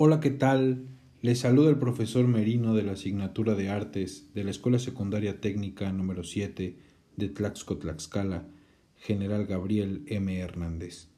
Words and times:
Hola, 0.00 0.20
¿qué 0.20 0.30
tal? 0.30 0.86
Les 1.22 1.40
saluda 1.40 1.70
el 1.70 1.78
profesor 1.80 2.28
Merino 2.28 2.72
de 2.72 2.84
la 2.84 2.92
asignatura 2.92 3.56
de 3.56 3.68
Artes 3.68 4.32
de 4.32 4.44
la 4.44 4.52
Escuela 4.52 4.78
Secundaria 4.78 5.40
Técnica 5.40 5.90
número 5.90 6.22
7 6.22 6.78
de 7.16 7.28
Tlaxco 7.28 7.78
Tlaxcala, 7.78 8.46
General 8.94 9.44
Gabriel 9.44 10.04
M. 10.06 10.38
Hernández. 10.38 11.08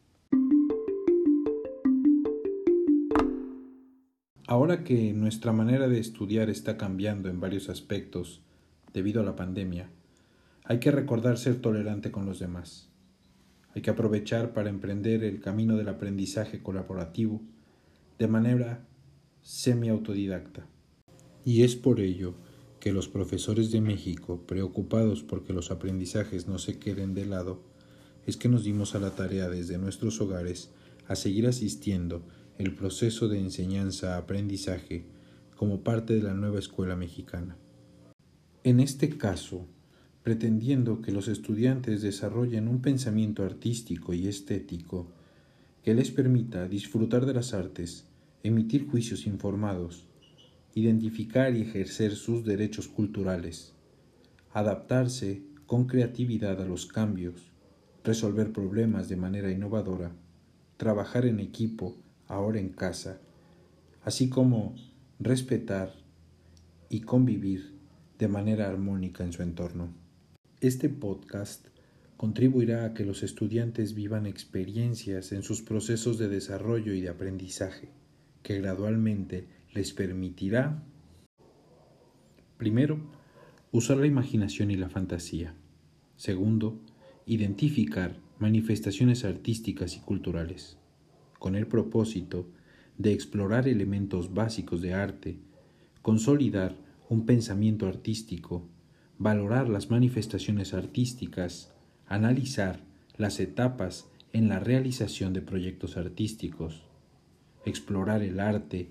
Ahora 4.46 4.82
que 4.82 5.12
nuestra 5.12 5.52
manera 5.52 5.86
de 5.86 6.00
estudiar 6.00 6.48
está 6.48 6.78
cambiando 6.78 7.28
en 7.28 7.38
varios 7.38 7.68
aspectos 7.68 8.40
debido 8.94 9.20
a 9.20 9.24
la 9.26 9.36
pandemia, 9.36 9.90
hay 10.64 10.80
que 10.80 10.90
recordar 10.90 11.36
ser 11.36 11.60
tolerante 11.60 12.10
con 12.10 12.24
los 12.24 12.38
demás. 12.38 12.88
Hay 13.74 13.82
que 13.82 13.90
aprovechar 13.90 14.54
para 14.54 14.70
emprender 14.70 15.22
el 15.22 15.42
camino 15.42 15.76
del 15.76 15.90
aprendizaje 15.90 16.62
colaborativo 16.62 17.42
de 18.20 18.28
manera 18.28 18.86
semi-autodidacta. 19.40 20.66
Y 21.42 21.62
es 21.62 21.74
por 21.74 22.00
ello 22.00 22.34
que 22.78 22.92
los 22.92 23.08
profesores 23.08 23.70
de 23.70 23.80
México, 23.80 24.42
preocupados 24.46 25.22
porque 25.22 25.54
los 25.54 25.70
aprendizajes 25.70 26.46
no 26.46 26.58
se 26.58 26.78
queden 26.78 27.14
de 27.14 27.24
lado, 27.24 27.62
es 28.26 28.36
que 28.36 28.50
nos 28.50 28.62
dimos 28.62 28.94
a 28.94 28.98
la 28.98 29.14
tarea 29.16 29.48
desde 29.48 29.78
nuestros 29.78 30.20
hogares 30.20 30.70
a 31.08 31.16
seguir 31.16 31.46
asistiendo 31.46 32.22
el 32.58 32.74
proceso 32.74 33.26
de 33.26 33.38
enseñanza-aprendizaje 33.38 35.06
como 35.56 35.82
parte 35.82 36.14
de 36.14 36.22
la 36.22 36.34
nueva 36.34 36.58
escuela 36.58 36.96
mexicana. 36.96 37.56
En 38.64 38.80
este 38.80 39.16
caso, 39.16 39.66
pretendiendo 40.22 41.00
que 41.00 41.10
los 41.12 41.26
estudiantes 41.26 42.02
desarrollen 42.02 42.68
un 42.68 42.82
pensamiento 42.82 43.44
artístico 43.44 44.12
y 44.12 44.28
estético 44.28 45.10
que 45.82 45.94
les 45.94 46.10
permita 46.10 46.68
disfrutar 46.68 47.24
de 47.24 47.32
las 47.32 47.54
artes 47.54 48.09
emitir 48.42 48.88
juicios 48.88 49.26
informados, 49.26 50.08
identificar 50.74 51.54
y 51.54 51.62
ejercer 51.62 52.12
sus 52.12 52.42
derechos 52.42 52.88
culturales, 52.88 53.74
adaptarse 54.52 55.42
con 55.66 55.86
creatividad 55.86 56.60
a 56.62 56.64
los 56.64 56.86
cambios, 56.86 57.52
resolver 58.02 58.52
problemas 58.52 59.10
de 59.10 59.16
manera 59.16 59.50
innovadora, 59.50 60.12
trabajar 60.78 61.26
en 61.26 61.38
equipo, 61.38 61.98
ahora 62.28 62.60
en 62.60 62.70
casa, 62.70 63.20
así 64.04 64.30
como 64.30 64.74
respetar 65.18 65.92
y 66.88 67.02
convivir 67.02 67.74
de 68.18 68.28
manera 68.28 68.68
armónica 68.68 69.22
en 69.22 69.34
su 69.34 69.42
entorno. 69.42 69.92
Este 70.62 70.88
podcast 70.88 71.66
contribuirá 72.16 72.86
a 72.86 72.94
que 72.94 73.04
los 73.04 73.22
estudiantes 73.22 73.94
vivan 73.94 74.26
experiencias 74.26 75.32
en 75.32 75.42
sus 75.42 75.60
procesos 75.60 76.18
de 76.18 76.28
desarrollo 76.28 76.94
y 76.94 77.02
de 77.02 77.10
aprendizaje 77.10 77.99
que 78.42 78.60
gradualmente 78.60 79.46
les 79.72 79.92
permitirá, 79.92 80.82
primero, 82.56 83.00
usar 83.72 83.98
la 83.98 84.06
imaginación 84.06 84.70
y 84.70 84.76
la 84.76 84.88
fantasía. 84.88 85.54
Segundo, 86.16 86.78
identificar 87.26 88.16
manifestaciones 88.38 89.24
artísticas 89.24 89.96
y 89.96 90.00
culturales, 90.00 90.76
con 91.38 91.54
el 91.54 91.66
propósito 91.66 92.46
de 92.98 93.12
explorar 93.12 93.68
elementos 93.68 94.34
básicos 94.34 94.82
de 94.82 94.94
arte, 94.94 95.38
consolidar 96.02 96.76
un 97.08 97.26
pensamiento 97.26 97.86
artístico, 97.86 98.66
valorar 99.18 99.68
las 99.68 99.90
manifestaciones 99.90 100.74
artísticas, 100.74 101.72
analizar 102.06 102.80
las 103.16 103.38
etapas 103.40 104.08
en 104.32 104.48
la 104.48 104.60
realización 104.60 105.32
de 105.32 105.42
proyectos 105.42 105.96
artísticos, 105.96 106.89
explorar 107.64 108.22
el 108.22 108.40
arte 108.40 108.90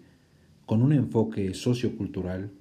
con 0.65 0.81
un 0.81 0.93
enfoque 0.93 1.53
sociocultural 1.53 2.51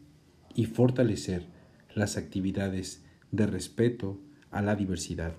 y 0.55 0.65
fortalecer 0.65 1.47
las 1.95 2.17
actividades 2.17 3.05
de 3.31 3.47
respeto 3.47 4.19
a 4.51 4.63
la 4.63 4.77
diversidad. 4.77 5.35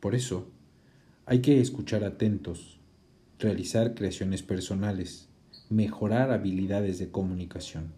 Por 0.00 0.14
eso, 0.14 0.48
hay 1.26 1.40
que 1.40 1.60
escuchar 1.60 2.04
atentos, 2.04 2.78
realizar 3.38 3.94
creaciones 3.94 4.42
personales, 4.42 5.28
mejorar 5.70 6.30
habilidades 6.30 6.98
de 6.98 7.10
comunicación. 7.10 7.92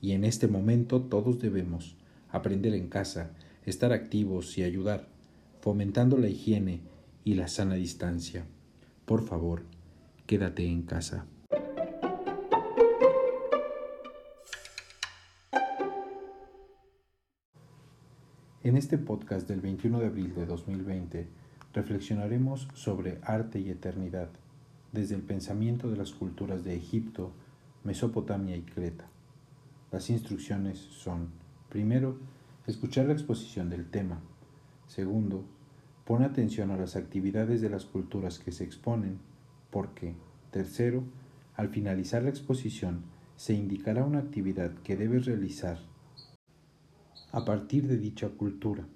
Y 0.00 0.12
en 0.12 0.24
este 0.24 0.48
momento 0.48 1.02
todos 1.02 1.40
debemos 1.40 1.96
aprender 2.30 2.74
en 2.74 2.88
casa, 2.88 3.30
estar 3.64 3.92
activos 3.92 4.58
y 4.58 4.62
ayudar, 4.62 5.08
fomentando 5.60 6.18
la 6.18 6.28
higiene 6.28 6.80
y 7.24 7.34
la 7.34 7.48
sana 7.48 7.74
distancia. 7.74 8.44
Por 9.04 9.24
favor, 9.24 9.62
quédate 10.26 10.66
en 10.66 10.82
casa. 10.82 11.26
En 18.62 18.78
este 18.78 18.96
podcast 18.96 19.46
del 19.46 19.60
21 19.60 20.00
de 20.00 20.06
abril 20.06 20.34
de 20.34 20.46
2020 20.46 21.28
reflexionaremos 21.74 22.68
sobre 22.72 23.18
arte 23.22 23.60
y 23.60 23.68
eternidad 23.68 24.30
desde 24.92 25.16
el 25.16 25.22
pensamiento 25.22 25.90
de 25.90 25.98
las 25.98 26.12
culturas 26.12 26.64
de 26.64 26.74
Egipto, 26.74 27.32
Mesopotamia 27.82 28.56
y 28.56 28.62
Creta. 28.62 29.06
Las 29.92 30.08
instrucciones 30.08 30.78
son, 30.78 31.28
primero, 31.68 32.16
escuchar 32.66 33.06
la 33.06 33.12
exposición 33.12 33.68
del 33.68 33.90
tema. 33.90 34.20
Segundo, 34.86 35.44
pon 36.06 36.22
atención 36.22 36.70
a 36.70 36.78
las 36.78 36.96
actividades 36.96 37.60
de 37.60 37.68
las 37.68 37.84
culturas 37.84 38.38
que 38.38 38.52
se 38.52 38.64
exponen 38.64 39.18
porque, 39.74 40.14
tercero, 40.52 41.02
al 41.56 41.68
finalizar 41.68 42.22
la 42.22 42.28
exposición 42.28 43.02
se 43.34 43.54
indicará 43.54 44.04
una 44.04 44.20
actividad 44.20 44.72
que 44.84 44.96
debes 44.96 45.26
realizar 45.26 45.80
a 47.32 47.44
partir 47.44 47.88
de 47.88 47.98
dicha 47.98 48.28
cultura. 48.28 48.86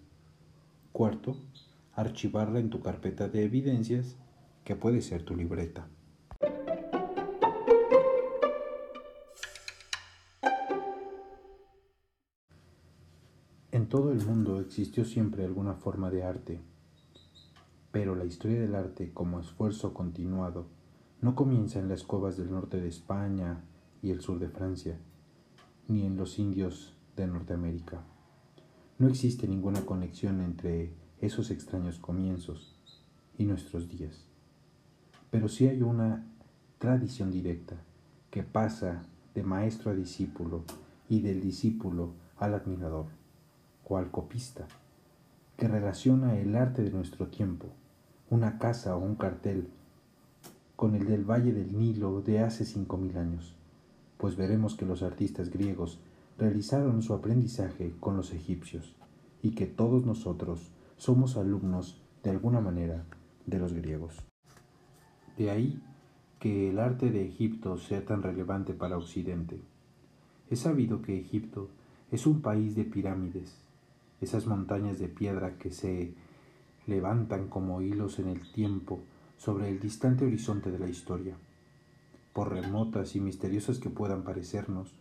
Cuarto, 0.92 1.36
archivarla 1.94 2.60
en 2.60 2.70
tu 2.70 2.80
carpeta 2.80 3.28
de 3.28 3.42
evidencias, 3.42 4.14
que 4.62 4.76
puede 4.76 5.02
ser 5.02 5.24
tu 5.24 5.34
libreta. 5.34 5.88
En 13.72 13.88
todo 13.88 14.12
el 14.12 14.24
mundo 14.24 14.60
existió 14.60 15.04
siempre 15.04 15.44
alguna 15.44 15.74
forma 15.74 16.08
de 16.08 16.22
arte 16.22 16.60
pero 17.98 18.14
la 18.14 18.26
historia 18.26 18.60
del 18.60 18.76
arte 18.76 19.10
como 19.12 19.40
esfuerzo 19.40 19.92
continuado 19.92 20.68
no 21.20 21.34
comienza 21.34 21.80
en 21.80 21.88
las 21.88 22.04
cuevas 22.04 22.36
del 22.36 22.52
norte 22.52 22.80
de 22.80 22.86
España 22.86 23.64
y 24.02 24.12
el 24.12 24.20
sur 24.20 24.38
de 24.38 24.48
Francia, 24.48 24.96
ni 25.88 26.06
en 26.06 26.16
los 26.16 26.38
indios 26.38 26.96
de 27.16 27.26
Norteamérica. 27.26 28.04
No 29.00 29.08
existe 29.08 29.48
ninguna 29.48 29.84
conexión 29.84 30.40
entre 30.42 30.92
esos 31.20 31.50
extraños 31.50 31.98
comienzos 31.98 32.78
y 33.36 33.46
nuestros 33.46 33.88
días. 33.88 34.28
Pero 35.32 35.48
sí 35.48 35.66
hay 35.66 35.82
una 35.82 36.24
tradición 36.78 37.32
directa 37.32 37.82
que 38.30 38.44
pasa 38.44 39.02
de 39.34 39.42
maestro 39.42 39.90
a 39.90 39.94
discípulo 39.94 40.62
y 41.08 41.20
del 41.22 41.40
discípulo 41.40 42.12
al 42.36 42.54
admirador 42.54 43.06
o 43.82 43.98
al 43.98 44.12
copista 44.12 44.68
que 45.56 45.66
relaciona 45.66 46.38
el 46.38 46.54
arte 46.54 46.82
de 46.82 46.92
nuestro 46.92 47.26
tiempo, 47.26 47.74
una 48.30 48.58
casa 48.58 48.96
o 48.96 49.00
un 49.00 49.16
cartel, 49.16 49.68
con 50.76 50.94
el 50.94 51.06
del 51.06 51.24
Valle 51.24 51.52
del 51.52 51.76
Nilo 51.76 52.20
de 52.20 52.40
hace 52.40 52.64
cinco 52.64 52.98
mil 52.98 53.16
años, 53.16 53.56
pues 54.18 54.36
veremos 54.36 54.76
que 54.76 54.86
los 54.86 55.02
artistas 55.02 55.50
griegos 55.50 55.98
realizaron 56.38 57.02
su 57.02 57.14
aprendizaje 57.14 57.94
con 58.00 58.16
los 58.16 58.32
egipcios 58.32 58.94
y 59.42 59.52
que 59.52 59.66
todos 59.66 60.04
nosotros 60.04 60.70
somos 60.96 61.36
alumnos 61.36 62.02
de 62.22 62.30
alguna 62.30 62.60
manera 62.60 63.04
de 63.46 63.58
los 63.58 63.72
griegos. 63.72 64.14
De 65.36 65.50
ahí 65.50 65.82
que 66.38 66.70
el 66.70 66.78
arte 66.78 67.10
de 67.10 67.24
Egipto 67.24 67.78
sea 67.78 68.04
tan 68.04 68.22
relevante 68.22 68.74
para 68.74 68.98
Occidente. 68.98 69.60
Es 70.50 70.60
sabido 70.60 71.02
que 71.02 71.18
Egipto 71.18 71.68
es 72.10 72.26
un 72.26 72.42
país 72.42 72.76
de 72.76 72.84
pirámides, 72.84 73.56
esas 74.20 74.46
montañas 74.46 74.98
de 74.98 75.08
piedra 75.08 75.58
que 75.58 75.70
se 75.70 76.14
levantan 76.88 77.48
como 77.48 77.82
hilos 77.82 78.18
en 78.18 78.28
el 78.28 78.50
tiempo 78.50 79.00
sobre 79.36 79.68
el 79.68 79.78
distante 79.78 80.24
horizonte 80.24 80.70
de 80.70 80.78
la 80.78 80.88
historia. 80.88 81.36
Por 82.32 82.52
remotas 82.52 83.14
y 83.14 83.20
misteriosas 83.20 83.78
que 83.78 83.90
puedan 83.90 84.24
parecernos, 84.24 84.94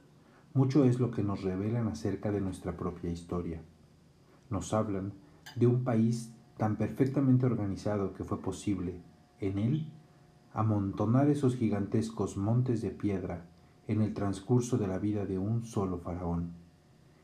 mucho 0.54 0.84
es 0.84 1.00
lo 1.00 1.12
que 1.12 1.24
nos 1.24 1.44
revelan 1.44 1.88
acerca 1.88 2.32
de 2.32 2.42
nuestra 2.42 2.76
propia 2.76 3.10
historia. 3.10 3.62
Nos 4.50 4.74
hablan 4.74 5.14
de 5.56 5.68
un 5.68 5.84
país 5.84 6.34
tan 6.58 6.76
perfectamente 6.76 7.46
organizado 7.46 8.14
que 8.14 8.24
fue 8.24 8.42
posible, 8.42 9.02
en 9.40 9.58
él, 9.58 9.94
amontonar 10.54 11.30
esos 11.30 11.56
gigantescos 11.56 12.36
montes 12.36 12.82
de 12.82 12.90
piedra 12.90 13.46
en 13.88 14.02
el 14.02 14.14
transcurso 14.14 14.78
de 14.78 14.88
la 14.88 14.98
vida 14.98 15.26
de 15.26 15.38
un 15.38 15.64
solo 15.64 16.00
faraón. 16.00 16.54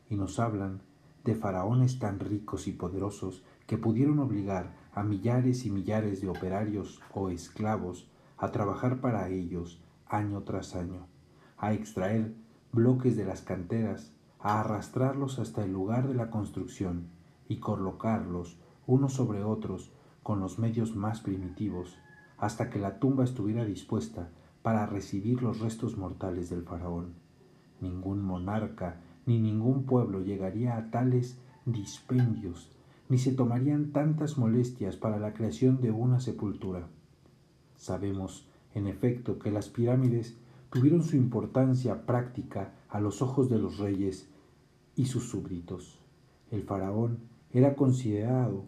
Y 0.08 0.16
nos 0.16 0.38
hablan 0.38 0.80
de 1.24 1.34
faraones 1.34 1.98
tan 1.98 2.20
ricos 2.20 2.68
y 2.68 2.72
poderosos 2.72 3.42
que 3.74 3.78
pudieron 3.78 4.20
obligar 4.20 4.70
a 4.94 5.02
millares 5.02 5.66
y 5.66 5.70
millares 5.72 6.20
de 6.20 6.28
operarios 6.28 7.02
o 7.12 7.28
esclavos 7.28 8.08
a 8.38 8.52
trabajar 8.52 9.00
para 9.00 9.28
ellos 9.30 9.82
año 10.06 10.42
tras 10.42 10.76
año, 10.76 11.08
a 11.58 11.72
extraer 11.72 12.32
bloques 12.70 13.16
de 13.16 13.24
las 13.24 13.42
canteras, 13.42 14.12
a 14.38 14.60
arrastrarlos 14.60 15.40
hasta 15.40 15.64
el 15.64 15.72
lugar 15.72 16.06
de 16.06 16.14
la 16.14 16.30
construcción 16.30 17.08
y 17.48 17.56
colocarlos 17.56 18.60
unos 18.86 19.14
sobre 19.14 19.42
otros 19.42 19.90
con 20.22 20.38
los 20.38 20.60
medios 20.60 20.94
más 20.94 21.20
primitivos, 21.20 21.98
hasta 22.38 22.70
que 22.70 22.78
la 22.78 23.00
tumba 23.00 23.24
estuviera 23.24 23.64
dispuesta 23.64 24.28
para 24.62 24.86
recibir 24.86 25.42
los 25.42 25.58
restos 25.58 25.98
mortales 25.98 26.48
del 26.48 26.62
faraón. 26.62 27.14
Ningún 27.80 28.22
monarca 28.22 29.00
ni 29.26 29.40
ningún 29.40 29.82
pueblo 29.82 30.20
llegaría 30.20 30.76
a 30.76 30.92
tales 30.92 31.40
dispendios, 31.66 32.70
ni 33.08 33.18
se 33.18 33.32
tomarían 33.32 33.92
tantas 33.92 34.38
molestias 34.38 34.96
para 34.96 35.18
la 35.18 35.34
creación 35.34 35.80
de 35.80 35.90
una 35.90 36.20
sepultura. 36.20 36.88
Sabemos, 37.76 38.46
en 38.74 38.86
efecto, 38.86 39.38
que 39.38 39.50
las 39.50 39.68
pirámides 39.68 40.36
tuvieron 40.70 41.02
su 41.02 41.16
importancia 41.16 42.06
práctica 42.06 42.72
a 42.88 43.00
los 43.00 43.22
ojos 43.22 43.48
de 43.50 43.58
los 43.58 43.78
reyes 43.78 44.28
y 44.96 45.06
sus 45.06 45.28
súbditos. 45.28 45.98
El 46.50 46.62
faraón 46.62 47.18
era 47.52 47.76
considerado 47.76 48.64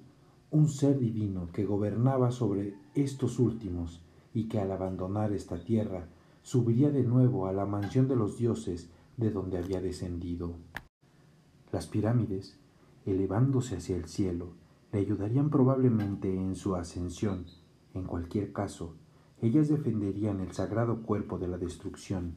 un 0.50 0.68
ser 0.68 0.98
divino 0.98 1.48
que 1.52 1.64
gobernaba 1.64 2.30
sobre 2.30 2.74
estos 2.94 3.38
últimos 3.38 4.02
y 4.32 4.48
que 4.48 4.60
al 4.60 4.70
abandonar 4.70 5.32
esta 5.32 5.62
tierra 5.62 6.08
subiría 6.42 6.90
de 6.90 7.02
nuevo 7.02 7.46
a 7.46 7.52
la 7.52 7.66
mansión 7.66 8.06
de 8.06 8.16
los 8.16 8.38
dioses 8.38 8.90
de 9.16 9.30
donde 9.30 9.58
había 9.58 9.80
descendido. 9.80 10.54
Las 11.72 11.86
pirámides, 11.86 12.58
elevándose 13.06 13.76
hacia 13.76 13.96
el 13.96 14.06
cielo, 14.06 14.52
le 14.92 14.98
ayudarían 14.98 15.50
probablemente 15.50 16.34
en 16.34 16.56
su 16.56 16.76
ascensión. 16.76 17.46
En 17.94 18.04
cualquier 18.04 18.52
caso, 18.52 18.94
ellas 19.40 19.68
defenderían 19.68 20.40
el 20.40 20.52
sagrado 20.52 21.02
cuerpo 21.02 21.38
de 21.38 21.48
la 21.48 21.58
destrucción, 21.58 22.34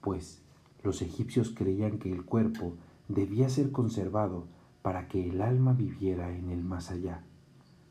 pues 0.00 0.42
los 0.82 1.00
egipcios 1.02 1.54
creían 1.56 1.98
que 1.98 2.12
el 2.12 2.24
cuerpo 2.24 2.74
debía 3.08 3.48
ser 3.48 3.70
conservado 3.70 4.46
para 4.82 5.08
que 5.08 5.28
el 5.30 5.40
alma 5.40 5.72
viviera 5.72 6.36
en 6.36 6.50
el 6.50 6.64
más 6.64 6.90
allá. 6.90 7.24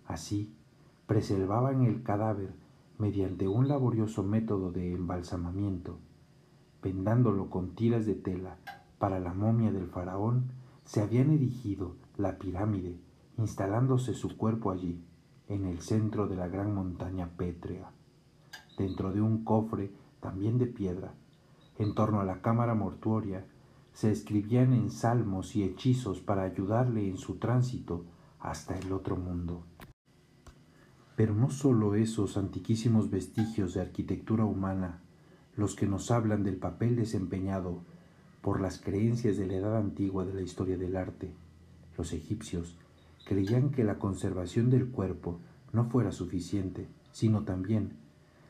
Así, 0.06 0.54
preservaban 1.08 1.84
el 1.84 2.04
cadáver 2.04 2.54
mediante 2.98 3.48
un 3.48 3.68
laborioso 3.68 4.24
método 4.24 4.72
de 4.72 4.94
embalsamamiento, 4.94 6.00
vendándolo 6.84 7.50
con 7.50 7.76
tiras 7.76 8.06
de 8.06 8.16
tela 8.16 8.58
para 9.00 9.20
la 9.20 9.34
momia 9.34 9.72
del 9.72 9.88
faraón, 9.88 10.52
se 10.84 11.02
habían 11.02 11.32
erigido 11.32 11.96
la 12.18 12.38
pirámide, 12.38 13.00
instalándose 13.38 14.14
su 14.14 14.38
cuerpo 14.38 14.72
allí, 14.72 15.04
en 15.48 15.66
el 15.66 15.82
centro 15.82 16.28
de 16.28 16.36
la 16.36 16.48
gran 16.48 16.74
montaña 16.74 17.30
pétrea 17.36 17.92
dentro 18.78 19.12
de 19.12 19.22
un 19.22 19.44
cofre 19.44 19.92
también 20.20 20.58
de 20.58 20.68
piedra. 20.68 21.14
En 21.78 21.94
torno 21.96 22.20
a 22.20 22.26
la 22.26 22.42
cámara 22.42 22.76
mortuoria 22.76 23.46
se 23.94 24.12
escribían 24.12 24.74
en 24.74 24.90
salmos 24.90 25.56
y 25.56 25.64
hechizos 25.64 26.22
para 26.22 26.44
ayudarle 26.44 27.08
en 27.08 27.18
su 27.18 27.36
tránsito 27.38 28.06
hasta 28.40 28.78
el 28.78 28.92
otro 28.92 29.18
mundo. 29.18 29.64
Pero 31.16 31.36
no 31.36 31.50
solo 31.50 31.96
esos 31.96 32.38
antiquísimos 32.38 33.10
vestigios 33.10 33.74
de 33.74 33.82
arquitectura 33.82 34.46
humana 34.46 35.02
los 35.56 35.76
que 35.76 35.86
nos 35.86 36.10
hablan 36.10 36.44
del 36.44 36.56
papel 36.56 36.96
desempeñado 36.96 37.84
por 38.42 38.62
las 38.62 38.80
creencias 38.80 39.38
de 39.38 39.46
la 39.46 39.56
edad 39.56 39.78
antigua 39.78 40.26
de 40.26 40.34
la 40.34 40.42
historia 40.42 40.78
del 40.78 40.96
arte. 40.96 41.36
Los 41.98 42.14
egipcios 42.14 42.78
creían 43.26 43.70
que 43.72 43.84
la 43.84 44.00
conservación 44.00 44.70
del 44.70 44.90
cuerpo 44.90 45.40
no 45.74 45.86
fuera 45.86 46.12
suficiente, 46.12 46.88
sino 47.12 47.44
también 47.44 47.94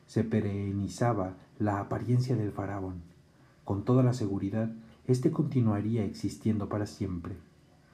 se 0.06 0.24
perenizaba 0.24 1.36
la 1.58 1.80
apariencia 1.80 2.36
del 2.36 2.52
faraón. 2.52 3.02
Con 3.64 3.84
toda 3.84 4.02
la 4.02 4.12
seguridad, 4.12 4.72
éste 5.06 5.30
continuaría 5.30 6.04
existiendo 6.04 6.68
para 6.68 6.86
siempre. 6.86 7.36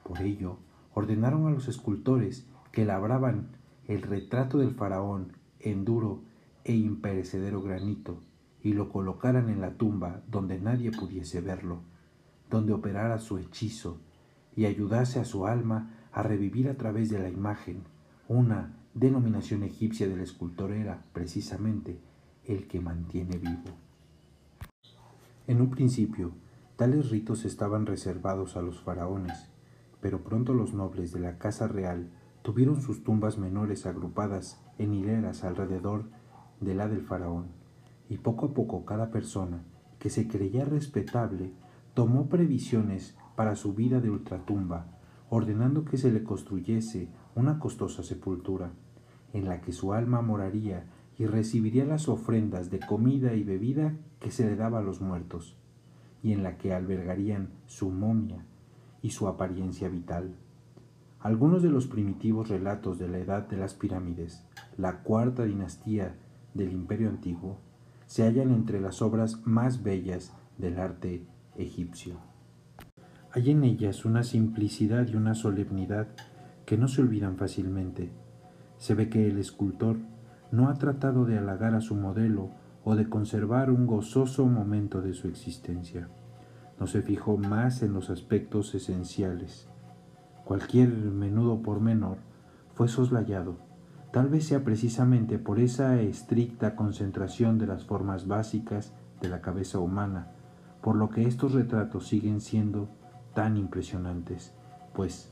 Por 0.03 0.21
ello, 0.21 0.57
ordenaron 0.93 1.47
a 1.47 1.51
los 1.51 1.67
escultores 1.67 2.45
que 2.71 2.85
labraban 2.85 3.49
el 3.87 4.01
retrato 4.01 4.57
del 4.57 4.73
faraón 4.73 5.33
en 5.59 5.85
duro 5.85 6.21
e 6.63 6.75
imperecedero 6.75 7.61
granito 7.61 8.19
y 8.61 8.73
lo 8.73 8.89
colocaran 8.89 9.49
en 9.49 9.61
la 9.61 9.73
tumba 9.73 10.21
donde 10.27 10.59
nadie 10.59 10.91
pudiese 10.91 11.41
verlo, 11.41 11.81
donde 12.49 12.73
operara 12.73 13.19
su 13.19 13.37
hechizo 13.37 13.99
y 14.59 14.65
ayudase 14.65 15.21
a 15.21 15.23
su 15.23 15.47
alma 15.47 15.89
a 16.11 16.21
revivir 16.21 16.67
a 16.67 16.75
través 16.75 17.09
de 17.09 17.17
la 17.17 17.29
imagen. 17.29 17.83
Una 18.27 18.75
denominación 18.93 19.63
egipcia 19.63 20.05
del 20.05 20.19
escultor 20.19 20.73
era, 20.73 21.05
precisamente, 21.13 22.01
el 22.43 22.67
que 22.67 22.81
mantiene 22.81 23.37
vivo. 23.37 23.69
En 25.47 25.61
un 25.61 25.69
principio, 25.69 26.33
tales 26.75 27.09
ritos 27.09 27.45
estaban 27.45 27.85
reservados 27.85 28.57
a 28.57 28.61
los 28.61 28.81
faraones, 28.81 29.49
pero 30.01 30.25
pronto 30.25 30.53
los 30.53 30.73
nobles 30.73 31.13
de 31.13 31.21
la 31.21 31.37
casa 31.37 31.69
real 31.69 32.09
tuvieron 32.41 32.81
sus 32.81 33.01
tumbas 33.01 33.37
menores 33.37 33.85
agrupadas 33.85 34.61
en 34.77 34.93
hileras 34.93 35.45
alrededor 35.45 36.09
de 36.59 36.75
la 36.75 36.89
del 36.89 37.03
faraón, 37.03 37.45
y 38.09 38.17
poco 38.17 38.47
a 38.47 38.53
poco 38.53 38.83
cada 38.83 39.09
persona 39.09 39.63
que 39.99 40.09
se 40.09 40.27
creía 40.27 40.65
respetable 40.65 41.53
tomó 41.93 42.27
previsiones 42.27 43.15
para 43.39 43.55
su 43.55 43.73
vida 43.73 44.01
de 44.01 44.09
ultratumba, 44.09 44.99
ordenando 45.29 45.85
que 45.85 45.95
se 45.95 46.11
le 46.11 46.25
construyese 46.25 47.07
una 47.35 47.57
costosa 47.57 48.03
sepultura, 48.03 48.73
en 49.31 49.47
la 49.47 49.61
que 49.61 49.71
su 49.71 49.93
alma 49.93 50.21
moraría 50.21 50.87
y 51.17 51.25
recibiría 51.25 51.85
las 51.85 52.09
ofrendas 52.09 52.69
de 52.69 52.81
comida 52.81 53.35
y 53.35 53.45
bebida 53.45 53.95
que 54.19 54.29
se 54.29 54.45
le 54.45 54.57
daba 54.57 54.79
a 54.79 54.81
los 54.81 54.99
muertos, 54.99 55.55
y 56.21 56.33
en 56.33 56.43
la 56.43 56.57
que 56.57 56.73
albergarían 56.73 57.47
su 57.65 57.91
momia 57.91 58.43
y 59.01 59.11
su 59.11 59.25
apariencia 59.29 59.87
vital. 59.87 60.35
Algunos 61.21 61.63
de 61.63 61.69
los 61.69 61.87
primitivos 61.87 62.49
relatos 62.49 62.99
de 62.99 63.07
la 63.07 63.19
edad 63.19 63.47
de 63.47 63.55
las 63.55 63.73
pirámides, 63.73 64.43
la 64.75 65.01
cuarta 65.01 65.45
dinastía 65.45 66.17
del 66.53 66.73
imperio 66.73 67.07
antiguo, 67.07 67.57
se 68.05 68.23
hallan 68.23 68.51
entre 68.51 68.81
las 68.81 69.01
obras 69.01 69.47
más 69.47 69.81
bellas 69.81 70.35
del 70.57 70.77
arte 70.77 71.25
egipcio. 71.55 72.28
Hay 73.31 73.51
en 73.51 73.63
ellas 73.63 74.05
una 74.05 74.23
simplicidad 74.23 75.07
y 75.07 75.15
una 75.15 75.35
solemnidad 75.35 76.07
que 76.65 76.79
no 76.79 76.87
se 76.87 77.03
olvidan 77.03 77.37
fácilmente. 77.37 78.09
Se 78.77 78.95
ve 78.95 79.07
que 79.07 79.27
el 79.27 79.37
escultor 79.37 79.97
no 80.51 80.67
ha 80.67 80.73
tratado 80.73 81.25
de 81.25 81.37
halagar 81.37 81.75
a 81.75 81.81
su 81.81 81.93
modelo 81.93 82.49
o 82.83 82.95
de 82.95 83.07
conservar 83.07 83.69
un 83.69 83.85
gozoso 83.85 84.47
momento 84.47 85.03
de 85.03 85.13
su 85.13 85.27
existencia. 85.27 86.07
No 86.79 86.87
se 86.87 87.03
fijó 87.03 87.37
más 87.37 87.83
en 87.83 87.93
los 87.93 88.09
aspectos 88.09 88.73
esenciales. 88.73 89.67
Cualquier 90.43 90.89
menudo 90.89 91.61
pormenor 91.61 92.17
fue 92.73 92.87
soslayado, 92.87 93.57
tal 94.11 94.29
vez 94.29 94.47
sea 94.47 94.63
precisamente 94.63 95.37
por 95.37 95.59
esa 95.59 96.01
estricta 96.01 96.75
concentración 96.75 97.59
de 97.59 97.67
las 97.67 97.85
formas 97.85 98.25
básicas 98.25 98.91
de 99.21 99.29
la 99.29 99.41
cabeza 99.41 99.77
humana, 99.77 100.31
por 100.81 100.95
lo 100.95 101.11
que 101.11 101.27
estos 101.27 101.51
retratos 101.51 102.07
siguen 102.07 102.41
siendo 102.41 102.89
tan 103.39 103.55
impresionantes, 103.55 104.51
pues, 104.93 105.31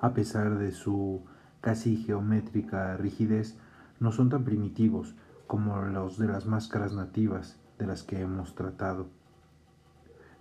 a 0.00 0.14
pesar 0.14 0.58
de 0.58 0.72
su 0.72 1.22
casi 1.60 1.96
geométrica 1.96 2.96
rigidez, 2.96 3.56
no 4.00 4.10
son 4.10 4.30
tan 4.30 4.42
primitivos 4.42 5.14
como 5.46 5.80
los 5.82 6.18
de 6.18 6.26
las 6.26 6.46
máscaras 6.46 6.92
nativas 6.92 7.56
de 7.78 7.86
las 7.86 8.02
que 8.02 8.20
hemos 8.20 8.56
tratado, 8.56 9.06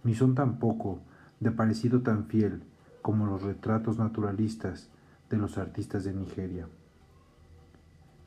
ni 0.03 0.15
son 0.15 0.33
tampoco 0.33 0.99
de 1.39 1.51
parecido 1.51 2.01
tan 2.01 2.25
fiel 2.25 2.63
como 3.03 3.27
los 3.27 3.43
retratos 3.43 3.99
naturalistas 3.99 4.89
de 5.29 5.37
los 5.37 5.59
artistas 5.59 6.05
de 6.05 6.13
Nigeria. 6.15 6.67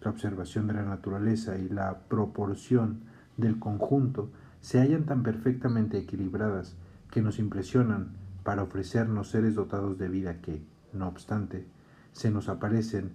La 0.02 0.12
observación 0.12 0.68
de 0.68 0.74
la 0.74 0.84
naturaleza 0.84 1.58
y 1.58 1.68
la 1.68 2.02
proporción 2.06 3.00
del 3.36 3.58
conjunto 3.58 4.30
se 4.60 4.78
hallan 4.78 5.04
tan 5.04 5.24
perfectamente 5.24 5.98
equilibradas 5.98 6.76
que 7.10 7.22
nos 7.22 7.40
impresionan 7.40 8.27
para 8.48 8.62
ofrecernos 8.62 9.28
seres 9.28 9.54
dotados 9.54 9.98
de 9.98 10.08
vida 10.08 10.40
que, 10.40 10.62
no 10.94 11.06
obstante, 11.06 11.66
se 12.12 12.30
nos 12.30 12.48
aparecen 12.48 13.10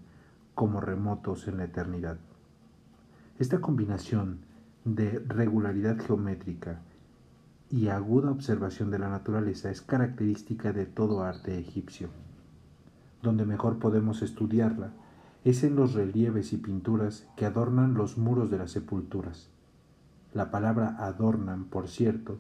como 0.54 0.80
remotos 0.80 1.48
en 1.48 1.58
la 1.58 1.64
eternidad. 1.64 2.20
Esta 3.40 3.60
combinación 3.60 4.42
de 4.86 5.24
regularidad 5.28 5.98
geométrica 6.00 6.82
y 7.72 7.88
aguda 7.88 8.30
observación 8.30 8.92
de 8.92 9.00
la 9.00 9.10
naturaleza 9.10 9.72
es 9.72 9.82
característica 9.82 10.72
de 10.72 10.86
todo 10.86 11.24
arte 11.24 11.58
egipcio. 11.58 12.10
Donde 13.24 13.44
mejor 13.44 13.80
podemos 13.80 14.22
estudiarla 14.22 14.92
es 15.44 15.64
en 15.64 15.76
los 15.76 15.96
relieves 15.96 16.54
y 16.54 16.58
pinturas 16.58 17.26
que 17.36 17.48
adornan 17.48 17.96
los 17.96 18.20
muros 18.20 18.52
de 18.52 18.60
las 18.60 18.70
sepulturas. 18.70 19.50
La 20.32 20.52
palabra 20.52 20.96
adornan, 21.00 21.64
por 21.64 21.88
cierto, 21.88 22.38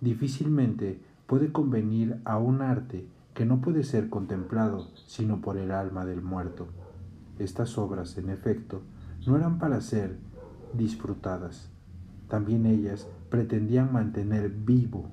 difícilmente 0.00 1.00
puede 1.26 1.52
convenir 1.52 2.20
a 2.24 2.38
un 2.38 2.62
arte 2.62 3.08
que 3.34 3.44
no 3.44 3.60
puede 3.60 3.82
ser 3.82 4.08
contemplado 4.08 4.88
sino 5.06 5.40
por 5.40 5.58
el 5.58 5.70
alma 5.70 6.04
del 6.04 6.22
muerto. 6.22 6.68
Estas 7.38 7.76
obras, 7.76 8.16
en 8.16 8.30
efecto, 8.30 8.82
no 9.26 9.36
eran 9.36 9.58
para 9.58 9.80
ser 9.80 10.16
disfrutadas, 10.72 11.70
también 12.28 12.66
ellas 12.66 13.08
pretendían 13.28 13.92
mantener 13.92 14.50
vivo. 14.50 15.10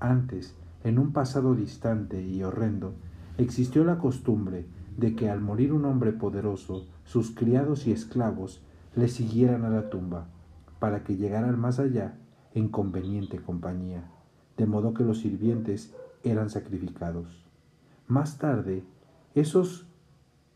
Antes, 0.00 0.54
en 0.84 0.98
un 0.98 1.12
pasado 1.12 1.54
distante 1.54 2.22
y 2.22 2.42
horrendo, 2.42 2.94
existió 3.38 3.84
la 3.84 3.98
costumbre 3.98 4.66
de 4.96 5.14
que 5.14 5.28
al 5.28 5.40
morir 5.40 5.72
un 5.72 5.84
hombre 5.84 6.12
poderoso, 6.12 6.86
sus 7.04 7.32
criados 7.32 7.86
y 7.86 7.92
esclavos 7.92 8.62
le 8.94 9.08
siguieran 9.08 9.64
a 9.64 9.70
la 9.70 9.90
tumba, 9.90 10.28
para 10.78 11.04
que 11.04 11.16
llegaran 11.16 11.58
más 11.58 11.78
allá 11.78 12.18
en 12.54 12.68
conveniente 12.68 13.38
compañía, 13.38 14.10
de 14.56 14.66
modo 14.66 14.94
que 14.94 15.04
los 15.04 15.20
sirvientes 15.20 15.94
eran 16.22 16.50
sacrificados. 16.50 17.44
Más 18.08 18.38
tarde, 18.38 18.84
esos 19.34 19.86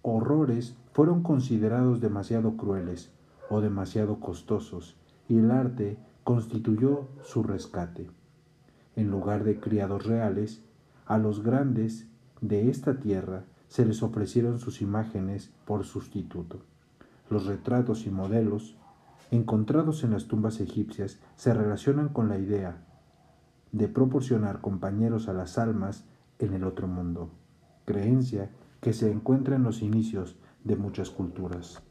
horrores 0.02 0.76
fueron 0.92 1.22
considerados 1.22 2.00
demasiado 2.00 2.56
crueles 2.56 3.10
o 3.48 3.60
demasiado 3.60 4.20
costosos, 4.20 4.96
y 5.28 5.38
el 5.38 5.50
arte 5.50 5.98
constituyó 6.24 7.08
su 7.22 7.42
rescate. 7.42 8.10
En 8.96 9.10
lugar 9.10 9.44
de 9.44 9.60
criados 9.60 10.06
reales, 10.06 10.62
a 11.06 11.18
los 11.18 11.42
grandes 11.42 12.06
de 12.40 12.70
esta 12.70 13.00
tierra 13.00 13.44
se 13.68 13.84
les 13.84 14.02
ofrecieron 14.02 14.58
sus 14.58 14.82
imágenes 14.82 15.52
por 15.64 15.84
sustituto. 15.84 16.60
Los 17.28 17.46
retratos 17.46 18.06
y 18.06 18.10
modelos 18.10 18.76
encontrados 19.30 20.02
en 20.02 20.10
las 20.10 20.26
tumbas 20.26 20.60
egipcias 20.60 21.20
se 21.36 21.54
relacionan 21.54 22.08
con 22.08 22.28
la 22.28 22.38
idea 22.38 22.84
de 23.72 23.88
proporcionar 23.88 24.60
compañeros 24.60 25.28
a 25.28 25.32
las 25.32 25.58
almas 25.58 26.04
en 26.38 26.54
el 26.54 26.64
otro 26.64 26.88
mundo, 26.88 27.30
creencia 27.84 28.50
que 28.80 28.92
se 28.92 29.10
encuentra 29.10 29.56
en 29.56 29.62
los 29.62 29.82
inicios 29.82 30.36
de 30.64 30.76
muchas 30.76 31.10
culturas. 31.10 31.82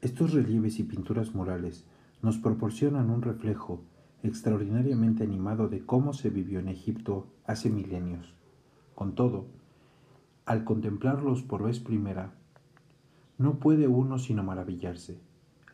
Estos 0.00 0.32
relieves 0.32 0.78
y 0.78 0.84
pinturas 0.84 1.34
murales 1.34 1.86
nos 2.22 2.38
proporcionan 2.38 3.10
un 3.10 3.22
reflejo 3.22 3.82
extraordinariamente 4.22 5.24
animado 5.24 5.68
de 5.68 5.84
cómo 5.84 6.12
se 6.12 6.30
vivió 6.30 6.60
en 6.60 6.68
Egipto 6.68 7.26
hace 7.44 7.70
milenios. 7.70 8.34
Con 8.94 9.14
todo, 9.14 9.46
al 10.44 10.64
contemplarlos 10.64 11.42
por 11.42 11.62
vez 11.64 11.80
primera, 11.80 12.34
no 13.38 13.58
puede 13.58 13.88
uno 13.88 14.18
sino 14.18 14.42
maravillarse. 14.42 15.18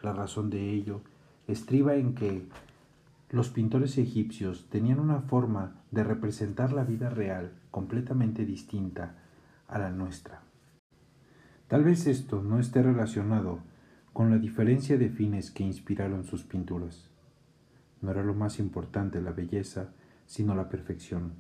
La 0.03 0.13
razón 0.13 0.51
de 0.51 0.71
ello 0.71 1.03
estriba 1.47 1.97
en 1.97 2.15
que 2.15 2.49
los 3.31 3.51
pintores 3.51 3.99
egipcios 3.99 4.69
tenían 4.71 5.01
una 5.01 5.21
forma 5.21 5.83
de 5.91 6.03
representar 6.03 6.73
la 6.73 6.85
vida 6.85 7.11
real 7.11 7.53
completamente 7.71 8.47
distinta 8.47 9.17
a 9.67 9.79
la 9.79 9.91
nuestra. 9.91 10.43
Tal 11.67 11.85
vez 11.85 12.07
esto 12.07 12.43
no 12.43 12.59
esté 12.59 12.83
relacionado 12.83 13.61
con 14.15 14.31
la 14.31 14.39
diferencia 14.39 14.97
de 14.97 15.11
fines 15.11 15.51
que 15.51 15.63
inspiraron 15.63 16.25
sus 16.25 16.43
pinturas. 16.43 17.11
No 18.01 18.11
era 18.11 18.23
lo 18.23 18.35
más 18.35 18.59
importante 18.59 19.21
la 19.21 19.33
belleza, 19.33 19.91
sino 20.25 20.55
la 20.55 20.71
perfección. 20.71 21.33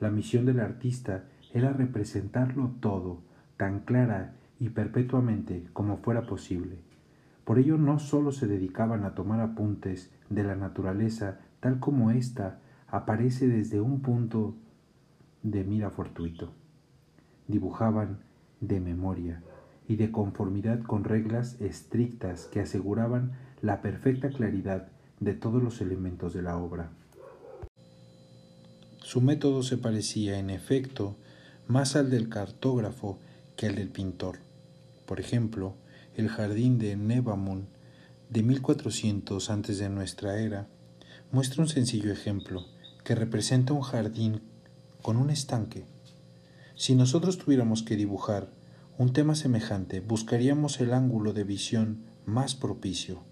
La 0.00 0.10
misión 0.10 0.44
del 0.44 0.58
artista 0.58 1.24
era 1.52 1.72
representarlo 1.72 2.72
todo 2.80 3.22
tan 3.56 3.80
clara 3.80 4.34
y 4.58 4.70
perpetuamente 4.70 5.68
como 5.72 5.98
fuera 5.98 6.26
posible. 6.26 6.78
Por 7.44 7.58
ello 7.58 7.76
no 7.76 7.98
sólo 7.98 8.32
se 8.32 8.46
dedicaban 8.46 9.04
a 9.04 9.14
tomar 9.14 9.40
apuntes 9.40 10.10
de 10.30 10.44
la 10.44 10.54
naturaleza 10.54 11.40
tal 11.60 11.80
como 11.80 12.10
ésta 12.10 12.60
aparece 12.88 13.48
desde 13.48 13.80
un 13.80 14.00
punto 14.00 14.54
de 15.42 15.64
mira 15.64 15.90
fortuito. 15.90 16.52
Dibujaban 17.48 18.20
de 18.60 18.80
memoria 18.80 19.42
y 19.88 19.96
de 19.96 20.12
conformidad 20.12 20.82
con 20.82 21.04
reglas 21.04 21.60
estrictas 21.60 22.46
que 22.46 22.60
aseguraban 22.60 23.32
la 23.60 23.82
perfecta 23.82 24.28
claridad 24.30 24.88
de 25.20 25.34
todos 25.34 25.62
los 25.62 25.80
elementos 25.80 26.34
de 26.34 26.42
la 26.42 26.56
obra. 26.56 26.90
Su 28.98 29.20
método 29.20 29.62
se 29.62 29.78
parecía, 29.78 30.38
en 30.38 30.50
efecto, 30.50 31.16
más 31.66 31.96
al 31.96 32.10
del 32.10 32.28
cartógrafo 32.28 33.18
que 33.56 33.66
al 33.66 33.74
del 33.74 33.88
pintor. 33.88 34.38
Por 35.06 35.20
ejemplo, 35.20 35.74
el 36.16 36.28
jardín 36.28 36.78
de 36.78 36.96
Nebamun 36.96 37.68
de 38.28 38.42
1400 38.42 39.48
antes 39.48 39.78
de 39.78 39.88
nuestra 39.88 40.38
era 40.38 40.68
muestra 41.30 41.62
un 41.62 41.68
sencillo 41.68 42.12
ejemplo 42.12 42.66
que 43.04 43.14
representa 43.14 43.72
un 43.72 43.80
jardín 43.80 44.42
con 45.00 45.16
un 45.16 45.30
estanque. 45.30 45.84
Si 46.74 46.94
nosotros 46.94 47.38
tuviéramos 47.38 47.82
que 47.82 47.96
dibujar 47.96 48.50
un 48.98 49.12
tema 49.14 49.34
semejante, 49.34 50.00
buscaríamos 50.00 50.80
el 50.80 50.92
ángulo 50.92 51.32
de 51.32 51.44
visión 51.44 52.04
más 52.26 52.54
propicio. 52.54 53.22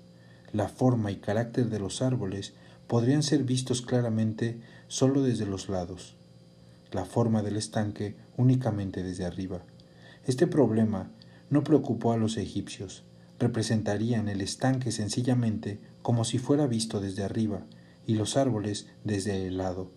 La 0.53 0.69
forma 0.69 1.11
y 1.11 1.17
carácter 1.17 1.69
de 1.69 1.79
los 1.81 2.01
árboles 2.01 2.55
podrían 2.87 3.23
ser 3.23 3.45
vistos 3.45 3.83
claramente 3.83 4.61
solo 4.89 5.23
desde 5.23 5.47
los 5.47 5.69
lados, 5.69 6.17
la 6.93 7.05
forma 7.05 7.43
del 7.43 7.57
estanque 7.57 8.17
únicamente 8.37 9.03
desde 9.03 9.27
arriba. 9.27 9.63
Este 10.27 10.47
problema 10.47 11.11
no 11.51 11.65
preocupó 11.65 12.13
a 12.13 12.17
los 12.17 12.37
egipcios. 12.37 13.05
Representarían 13.39 14.29
el 14.29 14.41
estanque 14.41 14.93
sencillamente 14.93 15.81
como 16.03 16.25
si 16.25 16.39
fuera 16.39 16.67
visto 16.67 17.01
desde 17.01 17.25
arriba 17.25 17.67
y 18.07 18.15
los 18.15 18.37
árboles 18.37 18.89
desde 19.05 19.47
el 19.47 19.59
lado, 19.59 19.91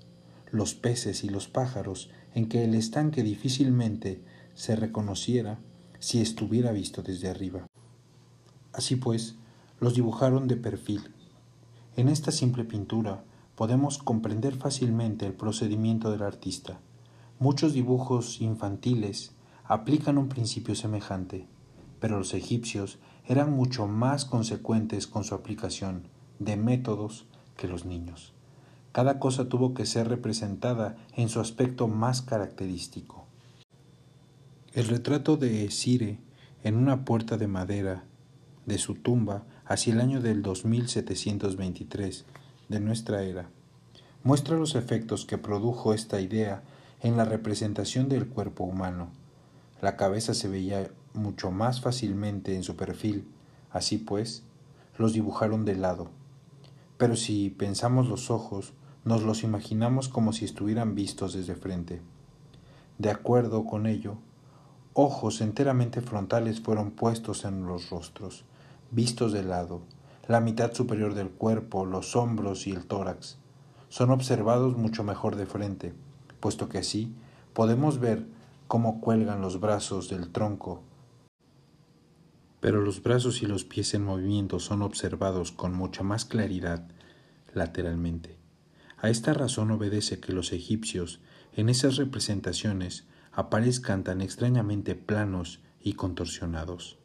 los 0.52 0.74
peces 0.74 1.24
y 1.24 1.30
los 1.30 1.48
pájaros 1.48 2.10
en 2.34 2.50
que 2.50 2.64
el 2.64 2.76
estanque 2.76 3.24
difícilmente 3.24 4.22
se 4.56 4.76
reconociera 4.76 5.60
si 6.00 6.22
estuviera 6.22 6.72
visto 6.72 7.02
desde 7.02 7.30
arriba. 7.30 7.68
Así 8.74 8.96
pues, 8.96 9.36
los 9.80 9.94
dibujaron 9.94 10.48
de 10.48 10.58
perfil. 10.58 11.02
En 11.96 12.10
esta 12.10 12.32
simple 12.32 12.64
pintura 12.64 13.24
podemos 13.56 14.00
comprender 14.00 14.56
fácilmente 14.56 15.26
el 15.26 15.34
procedimiento 15.34 16.12
del 16.12 16.24
artista. 16.24 16.80
Muchos 17.40 17.74
dibujos 17.74 18.42
infantiles 18.42 19.33
aplican 19.66 20.18
un 20.18 20.30
principio 20.30 20.76
semejante, 20.76 21.48
pero 22.00 22.18
los 22.18 22.34
egipcios 22.34 23.00
eran 23.28 23.52
mucho 23.54 23.88
más 23.88 24.26
consecuentes 24.26 25.08
con 25.08 25.24
su 25.24 25.36
aplicación 25.36 26.08
de 26.40 26.58
métodos 26.58 27.26
que 27.56 27.68
los 27.68 27.86
niños. 27.86 28.34
Cada 28.92 29.20
cosa 29.20 29.50
tuvo 29.50 29.74
que 29.74 29.86
ser 29.86 30.08
representada 30.08 30.98
en 31.16 31.30
su 31.30 31.40
aspecto 31.40 31.88
más 31.88 32.22
característico. 32.22 33.26
El 34.74 34.88
retrato 34.88 35.38
de 35.38 35.66
Esire 35.66 36.20
en 36.64 36.76
una 36.76 37.06
puerta 37.06 37.38
de 37.38 37.48
madera 37.48 38.04
de 38.66 38.78
su 38.78 38.96
tumba 38.96 39.44
hacia 39.66 39.94
el 39.94 40.02
año 40.02 40.22
del 40.22 40.42
2723 40.42 42.26
de 42.70 42.80
nuestra 42.80 43.24
era 43.24 43.50
muestra 44.24 44.58
los 44.58 44.76
efectos 44.76 45.26
que 45.26 45.38
produjo 45.38 45.94
esta 45.94 46.22
idea 46.22 46.64
en 47.02 47.18
la 47.18 47.26
representación 47.26 48.08
del 48.08 48.28
cuerpo 48.28 48.64
humano. 48.64 49.10
La 49.84 49.98
cabeza 49.98 50.34
se 50.34 50.48
veía 50.48 50.90
mucho 51.14 51.52
más 51.52 51.82
fácilmente 51.82 52.56
en 52.56 52.64
su 52.64 52.78
perfil, 52.78 53.28
así 53.70 53.98
pues, 53.98 54.46
los 54.98 55.12
dibujaron 55.12 55.66
de 55.66 55.76
lado. 55.76 56.08
Pero 56.98 57.18
si 57.18 57.50
pensamos 57.50 58.08
los 58.08 58.32
ojos, 58.32 58.72
nos 59.04 59.24
los 59.24 59.44
imaginamos 59.44 60.08
como 60.08 60.32
si 60.32 60.46
estuvieran 60.46 60.96
vistos 60.96 61.34
desde 61.34 61.56
frente. 61.56 62.00
De 62.98 63.12
acuerdo 63.12 63.66
con 63.66 63.86
ello, 63.86 64.16
ojos 64.94 65.42
enteramente 65.42 66.00
frontales 66.00 66.62
fueron 66.62 66.92
puestos 66.92 67.44
en 67.44 67.66
los 67.66 67.90
rostros, 67.90 68.46
vistos 68.90 69.34
de 69.34 69.44
lado, 69.44 69.82
la 70.30 70.40
mitad 70.40 70.72
superior 70.72 71.14
del 71.14 71.30
cuerpo, 71.30 71.84
los 71.84 72.16
hombros 72.16 72.68
y 72.68 72.72
el 72.72 72.86
tórax. 72.86 73.38
Son 73.90 74.12
observados 74.12 74.78
mucho 74.78 75.04
mejor 75.04 75.36
de 75.36 75.46
frente, 75.46 75.94
puesto 76.40 76.70
que 76.70 76.78
así 76.78 77.14
podemos 77.54 78.00
ver 78.00 78.26
cómo 78.68 79.02
cuelgan 79.02 79.42
los 79.42 79.60
brazos 79.60 80.10
del 80.10 80.30
tronco. 80.30 80.84
Pero 82.60 82.82
los 82.82 83.04
brazos 83.04 83.42
y 83.44 83.46
los 83.46 83.66
pies 83.66 83.94
en 83.94 84.04
movimiento 84.04 84.60
son 84.60 84.82
observados 84.82 85.52
con 85.52 85.74
mucha 85.74 86.04
más 86.04 86.26
claridad 86.26 86.88
lateralmente. 87.54 88.38
A 88.98 89.10
esta 89.10 89.34
razón 89.34 89.72
obedece 89.72 90.20
que 90.20 90.32
los 90.32 90.54
egipcios 90.54 91.20
en 91.56 91.70
esas 91.70 91.98
representaciones 91.98 93.06
aparezcan 93.34 94.04
tan 94.04 94.22
extrañamente 94.22 94.96
planos 94.96 95.60
y 95.82 95.94
contorsionados. 95.94 96.98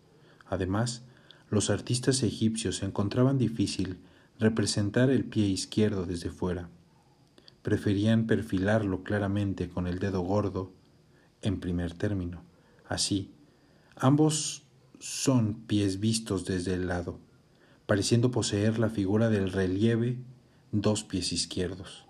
Además, 0.47 1.03
los 1.51 1.71
artistas 1.71 2.23
egipcios 2.23 2.83
encontraban 2.83 3.39
difícil 3.39 3.99
representar 4.39 5.11
el 5.11 5.25
pie 5.25 5.47
izquierdo 5.47 6.07
desde 6.07 6.31
fuera. 6.31 6.69
Preferían 7.63 8.27
perfilarlo 8.27 9.03
claramente 9.03 9.69
con 9.69 9.87
el 9.87 9.99
dedo 9.99 10.21
gordo 10.21 10.78
en 11.43 11.61
primer 11.61 11.95
término. 11.95 12.43
Así, 12.87 13.31
ambos 13.97 14.65
son 14.99 15.55
pies 15.67 16.01
vistos 16.01 16.45
desde 16.45 16.75
el 16.75 16.89
lado, 16.89 17.19
pareciendo 17.87 18.31
poseer 18.31 18.79
la 18.79 18.91
figura 18.91 19.29
del 19.29 19.53
relieve 19.53 20.19
dos 20.73 21.05
pies 21.05 21.33
izquierdos. 21.33 22.05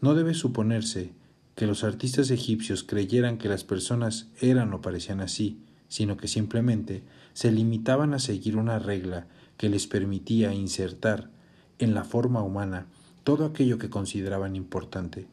No 0.00 0.14
debe 0.14 0.34
suponerse 0.34 1.12
que 1.54 1.66
los 1.66 1.84
artistas 1.84 2.30
egipcios 2.30 2.82
creyeran 2.82 3.38
que 3.38 3.48
las 3.48 3.64
personas 3.64 4.28
eran 4.40 4.72
o 4.72 4.80
parecían 4.80 5.20
así, 5.20 5.60
sino 5.88 6.16
que 6.16 6.28
simplemente 6.28 7.02
se 7.34 7.52
limitaban 7.52 8.14
a 8.14 8.18
seguir 8.18 8.56
una 8.56 8.78
regla 8.78 9.26
que 9.58 9.68
les 9.68 9.86
permitía 9.86 10.54
insertar 10.54 11.30
en 11.78 11.94
la 11.94 12.04
forma 12.04 12.42
humana 12.42 12.86
todo 13.24 13.44
aquello 13.44 13.78
que 13.78 13.90
consideraban 13.90 14.56
importante. 14.56 15.26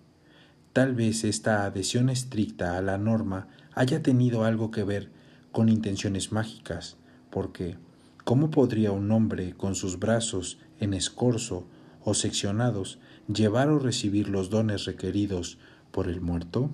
Tal 0.73 0.93
vez 0.93 1.23
esta 1.23 1.65
adhesión 1.65 2.09
estricta 2.09 2.77
a 2.77 2.81
la 2.81 2.99
norma 2.99 3.47
haya 3.73 4.03
tenido 4.03 4.43
algo 4.43 4.69
que 4.69 4.83
ver 4.83 5.11
con 5.51 5.67
intenciones 5.67 6.31
mágicas, 6.31 6.97
porque 7.31 7.77
¿cómo 8.23 8.51
podría 8.51 8.91
un 8.91 9.11
hombre 9.11 9.55
con 9.55 9.73
sus 9.73 9.97
brazos 9.97 10.59
en 10.79 10.93
escorzo 10.93 11.65
o 12.03 12.13
seccionados 12.13 12.99
llevar 13.27 13.69
o 13.69 13.79
recibir 13.79 14.29
los 14.29 14.51
dones 14.51 14.85
requeridos 14.85 15.57
por 15.91 16.07
el 16.07 16.21
muerto? 16.21 16.69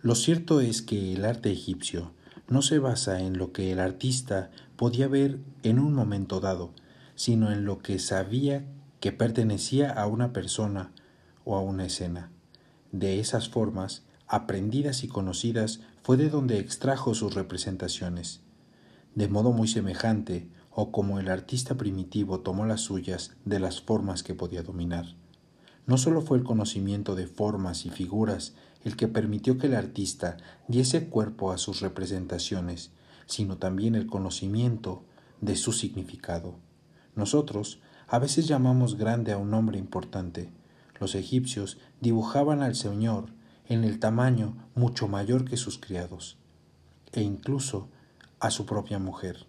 Lo 0.00 0.14
cierto 0.14 0.60
es 0.60 0.80
que 0.80 1.12
el 1.12 1.26
arte 1.26 1.52
egipcio 1.52 2.12
no 2.48 2.62
se 2.62 2.78
basa 2.78 3.20
en 3.20 3.36
lo 3.36 3.52
que 3.52 3.72
el 3.72 3.80
artista 3.80 4.50
podía 4.76 5.08
ver 5.08 5.40
en 5.62 5.78
un 5.78 5.92
momento 5.92 6.40
dado, 6.40 6.72
sino 7.16 7.52
en 7.52 7.66
lo 7.66 7.80
que 7.80 7.98
sabía 7.98 8.64
que 9.00 9.12
pertenecía 9.12 9.90
a 9.90 10.06
una 10.06 10.32
persona 10.32 10.92
o 11.44 11.56
a 11.56 11.60
una 11.60 11.84
escena. 11.84 12.30
De 12.96 13.20
esas 13.20 13.50
formas, 13.50 14.04
aprendidas 14.26 15.04
y 15.04 15.08
conocidas, 15.08 15.80
fue 16.02 16.16
de 16.16 16.30
donde 16.30 16.58
extrajo 16.58 17.12
sus 17.12 17.34
representaciones. 17.34 18.40
De 19.14 19.28
modo 19.28 19.52
muy 19.52 19.68
semejante, 19.68 20.48
o 20.70 20.92
como 20.92 21.20
el 21.20 21.28
artista 21.28 21.74
primitivo 21.74 22.40
tomó 22.40 22.64
las 22.64 22.80
suyas 22.80 23.32
de 23.44 23.60
las 23.60 23.82
formas 23.82 24.22
que 24.22 24.32
podía 24.32 24.62
dominar. 24.62 25.14
No 25.84 25.98
solo 25.98 26.22
fue 26.22 26.38
el 26.38 26.44
conocimiento 26.44 27.14
de 27.14 27.26
formas 27.26 27.84
y 27.84 27.90
figuras 27.90 28.54
el 28.82 28.96
que 28.96 29.08
permitió 29.08 29.58
que 29.58 29.66
el 29.66 29.74
artista 29.74 30.38
diese 30.66 31.10
cuerpo 31.10 31.52
a 31.52 31.58
sus 31.58 31.80
representaciones, 31.80 32.92
sino 33.26 33.58
también 33.58 33.94
el 33.94 34.06
conocimiento 34.06 35.04
de 35.42 35.56
su 35.56 35.74
significado. 35.74 36.54
Nosotros 37.14 37.78
a 38.08 38.18
veces 38.18 38.48
llamamos 38.48 38.96
grande 38.96 39.32
a 39.32 39.36
un 39.36 39.52
hombre 39.52 39.78
importante. 39.78 40.50
Los 40.98 41.14
egipcios 41.14 41.78
dibujaban 42.00 42.62
al 42.62 42.74
Señor 42.74 43.26
en 43.68 43.84
el 43.84 43.98
tamaño 43.98 44.56
mucho 44.74 45.08
mayor 45.08 45.44
que 45.44 45.56
sus 45.56 45.78
criados, 45.78 46.36
e 47.12 47.22
incluso 47.22 47.88
a 48.40 48.50
su 48.50 48.66
propia 48.66 48.98
mujer. 48.98 49.46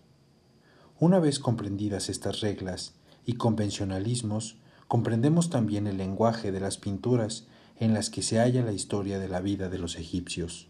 Una 1.00 1.20
vez 1.20 1.40
comprendidas 1.40 2.10
estas 2.10 2.42
reglas 2.42 2.96
y 3.26 3.34
convencionalismos, 3.34 4.58
comprendemos 4.88 5.50
también 5.50 5.86
el 5.86 5.98
lenguaje 5.98 6.52
de 6.52 6.60
las 6.60 6.78
pinturas 6.78 7.48
en 7.80 7.94
las 7.94 8.10
que 8.10 8.24
se 8.24 8.40
halla 8.40 8.64
la 8.64 8.72
historia 8.72 9.20
de 9.20 9.28
la 9.28 9.42
vida 9.42 9.70
de 9.70 9.78
los 9.78 9.98
egipcios. 9.98 10.68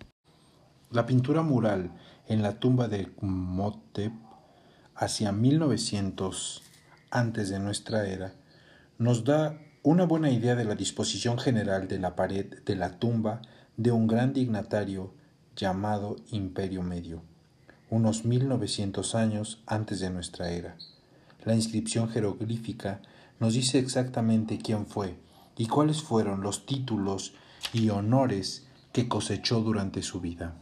La 0.91 1.05
pintura 1.05 1.41
mural 1.41 1.93
en 2.27 2.41
la 2.41 2.59
tumba 2.59 2.87
de 2.87 3.11
Motep 3.21 4.11
hacia 4.95 5.31
1900 5.31 6.63
antes 7.11 7.49
de 7.49 7.59
nuestra 7.59 8.07
era 8.07 8.33
nos 8.97 9.23
da 9.23 9.59
una 9.89 10.03
buena 10.03 10.29
idea 10.29 10.57
de 10.57 10.65
la 10.65 10.75
disposición 10.75 11.39
general 11.39 11.87
de 11.87 11.97
la 11.97 12.13
pared 12.13 12.61
de 12.65 12.75
la 12.75 12.99
tumba 12.99 13.41
de 13.77 13.93
un 13.93 14.05
gran 14.05 14.33
dignatario 14.33 15.13
llamado 15.55 16.17
Imperio 16.29 16.83
Medio, 16.83 17.21
unos 17.89 18.25
1900 18.25 19.15
años 19.15 19.63
antes 19.65 20.01
de 20.01 20.09
nuestra 20.09 20.51
era. 20.51 20.75
La 21.45 21.55
inscripción 21.55 22.09
jeroglífica 22.09 23.01
nos 23.39 23.53
dice 23.53 23.79
exactamente 23.79 24.57
quién 24.57 24.87
fue 24.87 25.15
y 25.55 25.67
cuáles 25.67 26.01
fueron 26.01 26.41
los 26.41 26.65
títulos 26.65 27.33
y 27.71 27.87
honores 27.87 28.67
que 28.91 29.07
cosechó 29.07 29.61
durante 29.61 30.01
su 30.01 30.19
vida. 30.19 30.57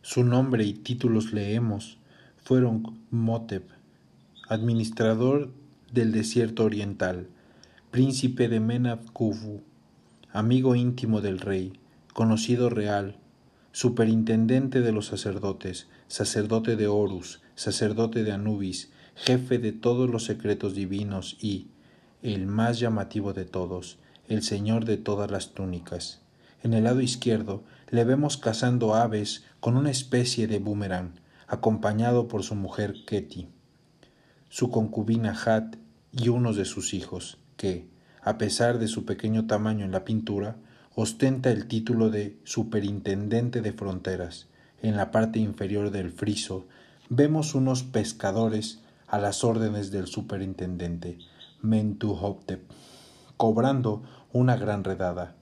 Su 0.00 0.24
nombre 0.24 0.64
y 0.64 0.72
títulos 0.72 1.34
leemos 1.34 1.98
fueron 2.42 3.04
Motep, 3.10 3.68
administrador 4.48 5.50
del 5.92 6.12
desierto 6.12 6.64
oriental, 6.64 7.28
príncipe 7.90 8.48
de 8.48 8.60
Menab 8.60 9.10
Kufu, 9.12 9.62
amigo 10.32 10.76
íntimo 10.76 11.20
del 11.20 11.40
rey, 11.40 11.72
conocido 12.14 12.70
real, 12.70 13.16
superintendente 13.72 14.80
de 14.80 14.92
los 14.92 15.06
sacerdotes, 15.06 15.88
sacerdote 16.06 16.76
de 16.76 16.86
Horus, 16.86 17.42
sacerdote 17.56 18.22
de 18.22 18.30
Anubis, 18.30 18.92
jefe 19.16 19.58
de 19.58 19.72
todos 19.72 20.08
los 20.08 20.24
secretos 20.24 20.76
divinos 20.76 21.36
y, 21.40 21.66
el 22.22 22.46
más 22.46 22.78
llamativo 22.78 23.32
de 23.32 23.44
todos, 23.44 23.98
el 24.28 24.44
señor 24.44 24.84
de 24.84 24.96
todas 24.96 25.28
las 25.32 25.52
túnicas. 25.52 26.22
En 26.62 26.74
el 26.74 26.84
lado 26.84 27.00
izquierdo 27.00 27.64
le 27.88 28.04
vemos 28.04 28.36
cazando 28.36 28.94
aves 28.94 29.44
con 29.58 29.76
una 29.76 29.90
especie 29.90 30.46
de 30.46 30.60
boomerang, 30.60 31.14
acompañado 31.48 32.28
por 32.28 32.44
su 32.44 32.54
mujer 32.54 32.94
Ketty, 33.04 33.48
su 34.48 34.70
concubina 34.70 35.36
Hat 35.44 35.74
y 36.12 36.28
unos 36.28 36.54
de 36.54 36.66
sus 36.66 36.94
hijos, 36.94 37.39
que, 37.60 37.86
a 38.22 38.38
pesar 38.38 38.78
de 38.78 38.88
su 38.88 39.04
pequeño 39.04 39.46
tamaño 39.46 39.84
en 39.84 39.92
la 39.92 40.02
pintura, 40.02 40.56
ostenta 40.94 41.50
el 41.50 41.68
título 41.68 42.08
de 42.08 42.38
Superintendente 42.42 43.60
de 43.60 43.74
Fronteras. 43.74 44.48
En 44.80 44.96
la 44.96 45.10
parte 45.10 45.40
inferior 45.40 45.90
del 45.90 46.10
friso 46.10 46.64
vemos 47.10 47.54
unos 47.54 47.82
pescadores 47.82 48.80
a 49.06 49.18
las 49.18 49.44
órdenes 49.44 49.90
del 49.90 50.06
superintendente 50.06 51.18
Mentuhotep, 51.60 52.62
cobrando 53.36 54.04
una 54.32 54.56
gran 54.56 54.82
redada. 54.82 55.34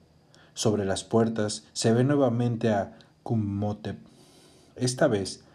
Sobre 0.53 0.83
las 0.83 1.05
puertas 1.05 1.67
se 1.71 1.93
ve 1.93 2.03
nuevamente 2.03 2.69
a 2.73 2.97
Kummotep, 3.23 3.97
esta 4.75 5.07
vez 5.07 5.45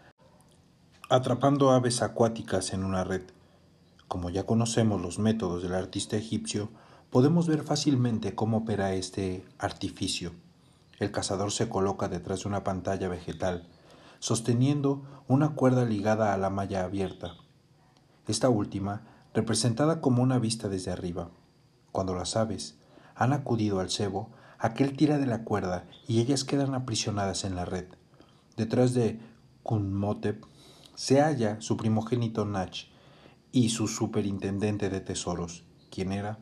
atrapando 1.11 1.69
aves 1.69 2.01
acuáticas 2.01 2.73
en 2.73 2.83
una 2.83 3.03
red. 3.03 3.21
Como 4.07 4.29
ya 4.29 4.45
conocemos 4.45 5.01
los 5.01 5.19
métodos 5.19 5.63
del 5.63 5.73
artista 5.73 6.15
egipcio, 6.15 6.69
podemos 7.09 7.47
ver 7.47 7.63
fácilmente 7.63 8.35
cómo 8.35 8.57
opera 8.57 8.93
este 8.93 9.45
artificio. 9.57 10.33
El 10.99 11.11
cazador 11.11 11.51
se 11.51 11.67
coloca 11.67 12.07
detrás 12.07 12.43
de 12.43 12.49
una 12.49 12.63
pantalla 12.63 13.09
vegetal, 13.09 13.67
sosteniendo 14.19 15.03
una 15.27 15.55
cuerda 15.55 15.85
ligada 15.85 16.33
a 16.33 16.37
la 16.37 16.49
malla 16.49 16.83
abierta. 16.83 17.35
Esta 18.27 18.49
última 18.49 19.01
representada 19.33 20.01
como 20.01 20.23
una 20.23 20.39
vista 20.39 20.69
desde 20.69 20.91
arriba. 20.91 21.29
Cuando 21.91 22.15
las 22.15 22.35
aves 22.35 22.77
han 23.15 23.33
acudido 23.33 23.79
al 23.79 23.89
cebo, 23.89 24.29
aquel 24.59 24.95
tira 24.95 25.17
de 25.17 25.25
la 25.25 25.43
cuerda 25.43 25.85
y 26.07 26.21
ellas 26.21 26.43
quedan 26.43 26.73
aprisionadas 26.73 27.43
en 27.43 27.55
la 27.55 27.65
red. 27.65 27.85
Detrás 28.55 28.93
de 28.93 29.19
Kunmotep 29.63 30.43
se 30.95 31.21
halla 31.21 31.59
su 31.59 31.75
primogénito 31.75 32.45
Nach 32.45 32.87
y 33.55 33.69
su 33.69 33.87
superintendente 33.87 34.89
de 34.89 34.99
tesoros, 34.99 35.63
quien 35.89 36.11
era, 36.11 36.39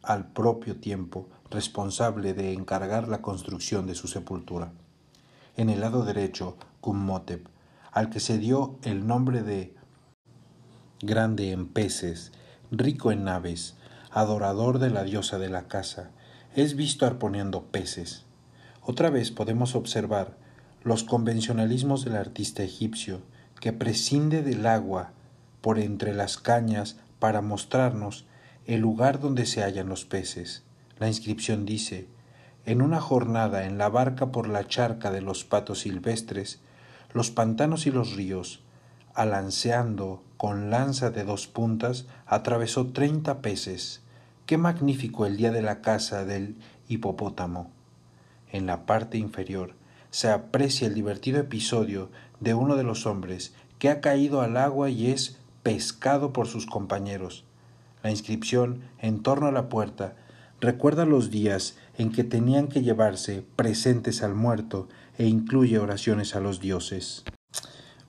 al 0.00 0.30
propio 0.30 0.76
tiempo, 0.76 1.28
responsable 1.50 2.34
de 2.34 2.52
encargar 2.52 3.08
la 3.08 3.20
construcción 3.20 3.84
de 3.88 3.96
su 3.96 4.06
sepultura. 4.06 4.70
En 5.56 5.70
el 5.70 5.80
lado 5.80 6.04
derecho, 6.04 6.56
Kunmotep, 6.80 7.48
al 7.90 8.10
que 8.10 8.20
se 8.20 8.38
dio 8.38 8.78
el 8.84 9.08
nombre 9.08 9.42
de 9.42 9.74
grande 11.00 11.50
en 11.50 11.66
peces, 11.66 12.30
rico 12.70 13.10
en 13.10 13.26
aves, 13.26 13.74
adorador 14.12 14.78
de 14.78 14.90
la 14.90 15.02
diosa 15.02 15.40
de 15.40 15.48
la 15.48 15.66
casa, 15.66 16.12
es 16.54 16.76
visto 16.76 17.06
arponeando 17.06 17.64
peces. 17.72 18.24
Otra 18.82 19.10
vez 19.10 19.32
podemos 19.32 19.74
observar 19.74 20.38
los 20.84 21.02
convencionalismos 21.02 22.04
del 22.04 22.14
artista 22.14 22.62
egipcio, 22.62 23.20
que 23.58 23.72
prescinde 23.72 24.44
del 24.44 24.64
agua 24.66 25.15
por 25.66 25.80
entre 25.80 26.14
las 26.14 26.38
cañas 26.38 26.96
para 27.18 27.42
mostrarnos 27.42 28.24
el 28.66 28.82
lugar 28.82 29.18
donde 29.18 29.46
se 29.46 29.64
hallan 29.64 29.88
los 29.88 30.04
peces. 30.04 30.62
La 31.00 31.08
inscripción 31.08 31.66
dice, 31.66 32.06
en 32.66 32.82
una 32.82 33.00
jornada 33.00 33.66
en 33.66 33.76
la 33.76 33.88
barca 33.88 34.30
por 34.30 34.48
la 34.48 34.68
charca 34.68 35.10
de 35.10 35.22
los 35.22 35.42
patos 35.42 35.80
silvestres, 35.80 36.60
los 37.12 37.32
pantanos 37.32 37.88
y 37.88 37.90
los 37.90 38.14
ríos, 38.14 38.62
alanceando 39.12 40.22
con 40.36 40.70
lanza 40.70 41.10
de 41.10 41.24
dos 41.24 41.48
puntas, 41.48 42.06
atravesó 42.26 42.86
treinta 42.92 43.42
peces. 43.42 44.02
Qué 44.46 44.58
magnífico 44.58 45.26
el 45.26 45.36
día 45.36 45.50
de 45.50 45.62
la 45.62 45.80
caza 45.80 46.24
del 46.24 46.54
hipopótamo. 46.86 47.72
En 48.52 48.66
la 48.66 48.86
parte 48.86 49.18
inferior 49.18 49.74
se 50.10 50.30
aprecia 50.30 50.86
el 50.86 50.94
divertido 50.94 51.40
episodio 51.40 52.12
de 52.38 52.54
uno 52.54 52.76
de 52.76 52.84
los 52.84 53.04
hombres 53.04 53.52
que 53.80 53.90
ha 53.90 54.00
caído 54.00 54.42
al 54.42 54.58
agua 54.58 54.90
y 54.90 55.10
es 55.10 55.40
pescado 55.66 56.32
por 56.32 56.46
sus 56.46 56.64
compañeros. 56.64 57.42
La 58.04 58.12
inscripción 58.12 58.82
en 59.00 59.24
torno 59.24 59.48
a 59.48 59.50
la 59.50 59.68
puerta 59.68 60.14
recuerda 60.60 61.04
los 61.06 61.32
días 61.32 61.76
en 61.98 62.12
que 62.12 62.22
tenían 62.22 62.68
que 62.68 62.82
llevarse 62.82 63.44
presentes 63.56 64.22
al 64.22 64.36
muerto 64.36 64.88
e 65.18 65.26
incluye 65.26 65.80
oraciones 65.80 66.36
a 66.36 66.40
los 66.40 66.60
dioses. 66.60 67.24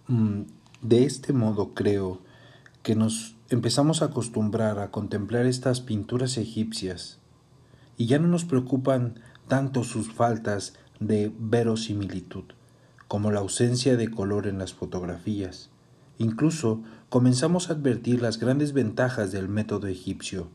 Mm, 0.07 0.41
de 0.83 1.05
este 1.05 1.33
modo 1.33 1.73
creo 1.73 2.21
que 2.83 2.93
nos 2.95 3.35
empezamos 3.49 4.03
a 4.03 4.05
acostumbrar 4.05 4.77
a 4.77 4.91
contemplar 4.91 5.47
estas 5.47 5.81
pinturas 5.81 6.37
egipcias 6.37 7.17
y 7.97 8.05
ya 8.05 8.19
no 8.19 8.27
nos 8.27 8.45
preocupan 8.45 9.19
tanto 9.47 9.83
sus 9.83 10.13
faltas 10.13 10.75
de 10.99 11.33
verosimilitud 11.39 12.43
como 13.07 13.31
la 13.31 13.39
ausencia 13.39 13.97
de 13.97 14.11
color 14.11 14.45
en 14.45 14.59
las 14.59 14.73
fotografías, 14.73 15.71
Incluso 16.17 16.81
comenzamos 17.09 17.69
a 17.69 17.73
advertir 17.73 18.21
las 18.21 18.37
grandes 18.37 18.73
ventajas 18.73 19.31
del 19.31 19.47
método 19.47 19.87
egipcio. 19.87 20.49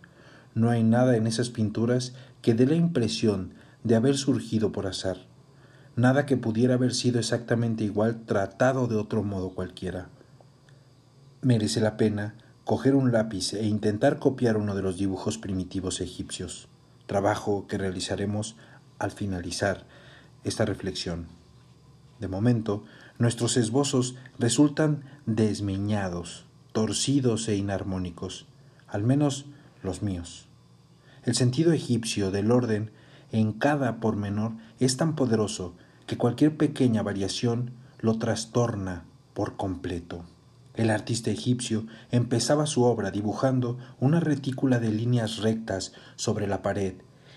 No 0.54 0.68
hay 0.68 0.82
nada 0.82 1.16
en 1.16 1.26
esas 1.26 1.48
pinturas 1.48 2.12
que 2.42 2.54
dé 2.54 2.66
la 2.66 2.74
impresión 2.74 3.54
de 3.84 3.96
haber 3.96 4.16
surgido 4.16 4.70
por 4.70 4.86
azar, 4.86 5.16
nada 5.96 6.26
que 6.26 6.36
pudiera 6.36 6.74
haber 6.74 6.94
sido 6.94 7.18
exactamente 7.18 7.84
igual 7.84 8.24
tratado 8.26 8.86
de 8.86 8.96
otro 8.96 9.22
modo 9.22 9.50
cualquiera. 9.50 10.08
Merece 11.40 11.80
la 11.80 11.96
pena 11.96 12.34
coger 12.64 12.94
un 12.94 13.12
lápiz 13.12 13.54
e 13.54 13.66
intentar 13.66 14.18
copiar 14.18 14.56
uno 14.56 14.74
de 14.74 14.82
los 14.82 14.98
dibujos 14.98 15.38
primitivos 15.38 16.00
egipcios, 16.00 16.68
trabajo 17.06 17.66
que 17.66 17.78
realizaremos 17.78 18.56
al 18.98 19.10
finalizar 19.10 19.86
esta 20.44 20.64
reflexión. 20.64 21.26
De 22.20 22.28
momento, 22.28 22.84
nuestros 23.22 23.56
esbozos 23.56 24.16
resultan 24.40 25.04
desmeñados, 25.26 26.44
torcidos 26.72 27.46
e 27.46 27.54
inarmónicos, 27.54 28.46
al 28.88 29.04
menos 29.04 29.46
los 29.80 30.02
míos. 30.02 30.48
El 31.22 31.37
sentido 31.37 31.72
egipcio 31.72 32.32
del 32.32 32.50
orden 32.50 32.90
en 33.30 33.52
cada 33.52 34.00
pormenor 34.00 34.54
es 34.80 34.96
tan 34.96 35.14
poderoso 35.14 35.76
que 36.08 36.18
cualquier 36.18 36.56
pequeña 36.56 37.04
variación 37.04 37.70
lo 38.00 38.18
trastorna 38.18 39.04
por 39.35 39.56
completo. 39.56 40.24
El 40.74 40.90
artista 40.90 41.30
egipcio 41.30 41.87
empezaba 42.11 42.66
su 42.66 42.82
obra 42.82 43.12
dibujando 43.12 43.78
una 44.00 44.18
retícula 44.18 44.80
de 44.80 44.90
líneas 44.90 45.38
rectas 45.38 45.92
sobre 46.16 46.48
la 46.48 46.61
pared 46.61 46.94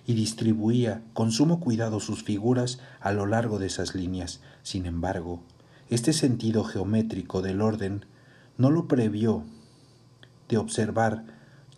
y 0.08 0.15
distribuía 0.15 1.04
con 1.13 1.32
sumo 1.32 1.60
cuidado 1.60 2.00
sus 2.00 2.24
figuras 2.24 2.80
a 3.02 3.12
lo 3.12 3.28
largo 3.28 3.60
de 3.60 3.67
esas 3.67 3.93
líneas. 3.93 4.41
Sin 4.63 4.88
embargo, 4.88 5.43
este 5.89 6.13
sentido 6.13 6.63
geométrico 6.63 7.41
del 7.41 7.62
orden 7.62 8.06
no 8.58 8.71
lo 8.71 8.88
previó 8.88 9.43
de 10.50 10.58
observar 10.58 11.26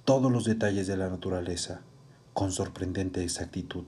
todos 0.06 0.32
los 0.32 0.46
detalles 0.46 0.88
de 0.88 0.96
la 0.96 1.10
naturaleza 1.10 1.82
con 2.34 2.52
sorprendente 2.52 3.24
exactitud. 3.24 3.86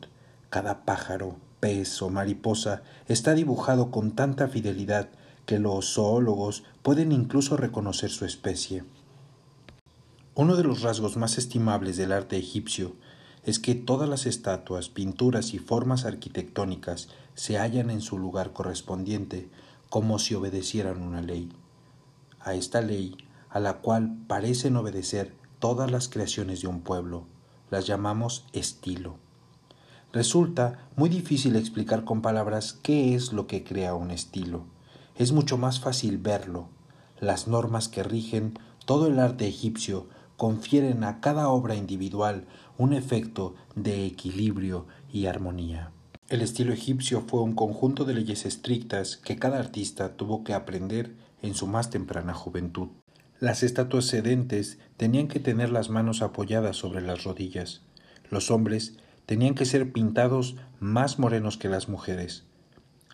Cada 0.50 0.84
pájaro, 0.84 1.38
pez 1.60 2.02
o 2.02 2.10
mariposa 2.10 2.82
está 3.08 3.34
dibujado 3.34 3.92
con 3.92 4.12
tanta 4.12 4.48
fidelidad 4.48 5.10
que 5.46 5.60
los 5.60 5.94
zoólogos 5.94 6.64
pueden 6.82 7.12
incluso 7.12 7.56
reconocer 7.58 8.10
su 8.10 8.26
especie. 8.26 8.84
Uno 10.36 10.56
de 10.56 10.64
los 10.64 10.82
rasgos 10.82 11.16
más 11.16 11.38
estimables 11.38 11.96
del 11.98 12.12
arte 12.12 12.38
egipcio 12.38 12.96
es 13.46 13.60
que 13.60 13.76
todas 13.76 14.10
las 14.10 14.26
estatuas, 14.26 14.90
pinturas 14.90 15.54
y 15.54 15.60
formas 15.60 16.06
arquitectónicas 16.06 17.08
se 17.36 17.58
hallan 17.58 17.90
en 17.90 18.02
su 18.02 18.18
lugar 18.18 18.52
correspondiente 18.52 19.50
como 19.90 20.20
si 20.20 20.36
obedecieran 20.36 21.02
una 21.02 21.22
ley. 21.22 21.52
A 22.40 22.54
esta 22.54 22.82
ley, 22.82 23.18
a 23.50 23.60
la 23.60 23.80
cual 23.80 24.18
parecen 24.28 24.76
obedecer 24.78 25.36
todas 25.60 25.92
las 25.92 26.08
creaciones 26.08 26.62
de 26.62 26.68
un 26.68 26.82
pueblo, 26.82 27.26
las 27.70 27.86
llamamos 27.88 28.46
estilo. 28.54 29.18
Resulta 30.12 30.90
muy 30.96 31.10
difícil 31.10 31.56
explicar 31.56 32.04
con 32.04 32.22
palabras 32.22 32.74
qué 32.82 33.14
es 33.14 33.34
lo 33.34 33.46
que 33.46 33.64
crea 33.64 33.94
un 33.94 34.10
estilo. 34.10 34.64
Es 35.16 35.32
mucho 35.32 35.58
más 35.58 35.80
fácil 35.80 36.18
verlo. 36.18 36.70
Las 37.20 37.48
normas 37.48 37.90
que 37.90 38.04
rigen 38.04 38.58
todo 38.86 39.08
el 39.08 39.20
arte 39.20 39.48
egipcio 39.48 40.08
confieren 40.38 41.04
a 41.04 41.20
cada 41.20 41.50
obra 41.50 41.76
individual 41.76 42.48
un 42.78 42.94
efecto 42.94 43.56
de 43.76 44.06
equilibrio 44.06 44.88
y 45.12 45.26
armonía. 45.26 45.92
El 46.30 46.44
estilo 46.44 46.74
egipcio 46.74 47.22
fue 47.22 47.42
un 47.42 47.56
conjunto 47.56 48.06
de 48.06 48.14
leyes 48.14 48.46
estrictas 48.46 49.18
que 49.18 49.38
cada 49.38 49.58
artista 49.58 50.16
tuvo 50.16 50.44
que 50.44 50.54
aprender 50.54 51.16
en 51.42 51.56
su 51.56 51.66
más 51.66 51.90
temprana 51.90 52.36
juventud. 52.36 52.90
Las 53.40 53.64
estatuas 53.64 54.06
sedentes 54.06 54.78
tenían 54.96 55.28
que 55.28 55.40
tener 55.40 55.72
las 55.72 55.90
manos 55.90 56.22
apoyadas 56.22 56.78
sobre 56.78 57.02
las 57.02 57.24
rodillas. 57.24 57.82
Los 58.30 58.52
hombres 58.52 58.98
tenían 59.26 59.56
que 59.56 59.66
ser 59.66 59.92
pintados 59.92 60.56
más 60.80 61.18
morenos 61.18 61.58
que 61.58 61.68
las 61.68 61.90
mujeres. 61.90 62.44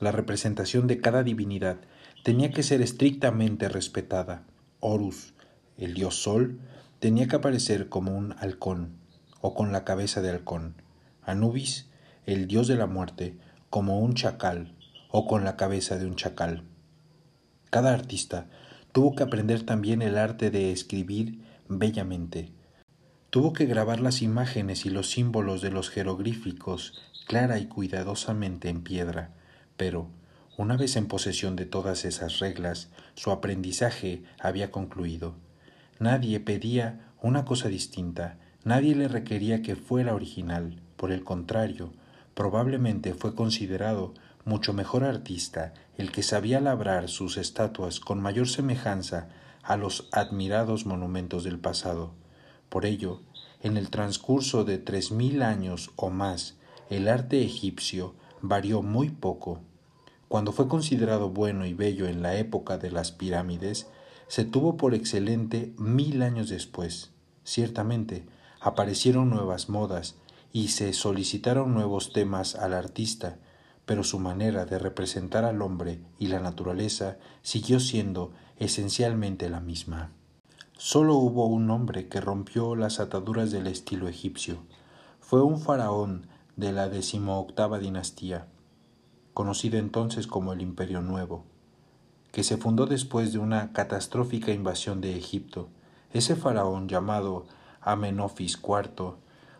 La 0.01 0.12
representación 0.12 0.86
de 0.88 0.99
cada 0.99 1.23
divinidad 1.23 1.78
tenía 2.21 2.51
que 2.51 2.63
ser 2.63 2.82
estrictamente 2.82 3.69
respetada. 3.69 4.43
Horus, 4.82 5.36
el 5.78 5.93
dios 5.93 6.21
Sol, 6.21 6.60
tenía 6.99 7.30
que 7.30 7.38
aparecer 7.38 7.88
como 7.88 8.13
un 8.17 8.36
halcón 8.39 8.97
o 9.39 9.54
con 9.54 9.71
la 9.71 9.86
cabeza 9.86 10.21
de 10.21 10.32
halcón, 10.32 10.75
Anubis, 11.21 11.88
el 12.26 12.48
dios 12.48 12.68
de 12.68 12.76
la 12.76 12.88
muerte, 12.88 13.38
como 13.70 14.00
un 14.00 14.14
chacal 14.14 14.76
o 15.10 15.28
con 15.28 15.44
la 15.44 15.56
cabeza 15.56 15.98
de 15.98 16.06
un 16.06 16.16
chacal. 16.16 16.64
Cada 17.70 17.94
artista 17.94 18.48
tuvo 18.92 19.16
que 19.16 19.24
aprender 19.24 19.64
también 19.64 20.02
el 20.02 20.18
arte 20.18 20.52
de 20.52 20.72
escribir 20.72 21.42
bellamente. 21.68 22.52
Tuvo 23.30 23.54
que 23.54 23.66
grabar 23.66 24.00
las 24.00 24.22
imágenes 24.22 24.86
y 24.86 24.90
los 24.90 25.10
símbolos 25.10 25.62
de 25.62 25.72
los 25.72 25.90
jeroglíficos 25.90 27.02
clara 27.28 27.60
y 27.60 27.66
cuidadosamente 27.66 28.70
en 28.70 28.82
piedra, 28.82 29.34
pero, 29.78 30.10
una 30.58 30.78
vez 30.78 30.96
en 30.96 31.08
posesión 31.08 31.56
de 31.56 31.66
todas 31.66 32.06
esas 32.06 32.40
reglas, 32.40 32.90
su 33.16 33.32
aprendizaje 33.32 34.24
había 34.40 34.72
concluido. 34.72 35.36
Nadie 36.00 36.40
pedía 36.40 37.12
una 37.22 37.44
cosa 37.44 37.68
distinta, 37.68 38.38
Nadie 38.66 38.96
le 38.96 39.08
requería 39.08 39.62
que 39.62 39.76
fuera 39.76 40.16
original, 40.16 40.82
por 40.98 41.12
el 41.12 41.24
contrario, 41.24 41.94
probablemente 42.36 43.15
fue 43.15 43.34
considerado 43.34 44.13
mucho 44.43 44.74
mejor 44.74 45.04
artista 45.04 45.74
el 45.98 46.12
que 46.12 46.21
sabía 46.21 46.62
labrar 46.62 47.10
sus 47.10 47.38
estatuas 47.38 48.00
con 48.00 48.21
mayor 48.21 48.48
semejanza 48.48 49.30
a 49.63 49.78
los 49.78 50.08
admirados 50.12 50.86
monumentos 50.86 51.43
del 51.43 51.58
pasado. 51.58 52.12
Por 52.69 52.86
ello, 52.86 53.21
en 53.62 53.78
el 53.78 53.89
transcurso 53.89 54.63
de 54.63 54.78
tres 54.78 55.12
mil 55.12 55.41
años 55.41 55.91
o 55.95 56.12
más, 56.12 56.58
el 56.89 57.08
arte 57.08 57.41
egipcio 57.41 58.13
varió 58.41 58.84
muy 58.84 59.10
poco. 59.10 59.62
Cuando 60.28 60.52
fue 60.52 60.67
considerado 60.67 61.30
bueno 61.30 61.65
y 61.65 61.74
bello 61.74 62.08
en 62.08 62.21
la 62.21 62.36
época 62.36 62.78
de 62.78 62.91
las 62.91 63.12
pirámides, 63.12 63.88
se 64.28 64.43
tuvo 64.43 64.78
por 64.78 64.93
excelente 64.93 65.74
mil 65.78 66.21
años 66.21 66.50
después. 66.50 67.12
Ciertamente, 67.43 68.26
aparecieron 68.60 69.30
nuevas 69.30 69.69
modas 69.69 70.15
y 70.56 70.70
se 70.70 70.94
solicitaron 70.94 71.74
nuevos 71.74 72.13
temas 72.13 72.56
al 72.56 72.74
artista, 72.74 73.39
pero 73.86 74.06
su 74.06 74.20
manera 74.20 74.65
de 74.65 74.80
representar 74.80 75.44
al 75.44 75.62
hombre 75.62 76.00
y 76.18 76.28
la 76.28 76.39
naturaleza 76.39 77.18
siguió 77.41 77.82
siendo 77.82 78.32
esencialmente 78.56 79.50
la 79.50 79.60
misma. 79.60 80.12
Solo 80.78 81.15
hubo 81.15 81.46
un 81.46 81.70
hombre 81.72 82.08
que 82.08 82.22
rompió 82.22 82.78
las 82.78 83.02
ataduras 83.02 83.52
del 83.52 83.68
estilo 83.68 84.08
egipcio. 84.08 84.60
Fue 85.20 85.44
un 85.44 85.60
faraón 85.60 86.28
de 86.56 86.72
la 86.72 86.88
decimoctava 86.88 87.78
dinastía, 87.78 88.48
conocido 89.34 89.78
entonces 89.78 90.26
como 90.26 90.54
el 90.54 90.62
Imperio 90.62 91.02
Nuevo, 91.02 91.44
que 92.32 92.46
se 92.46 92.56
fundó 92.56 92.86
después 92.86 93.34
de 93.34 93.39
una 93.39 93.74
catastrófica 93.74 94.54
invasión 94.54 95.02
de 95.02 95.18
Egipto. 95.18 95.68
Ese 96.13 96.38
faraón 96.38 96.88
llamado 96.88 97.46
Amenofis 97.82 98.58
IV, 98.65 99.15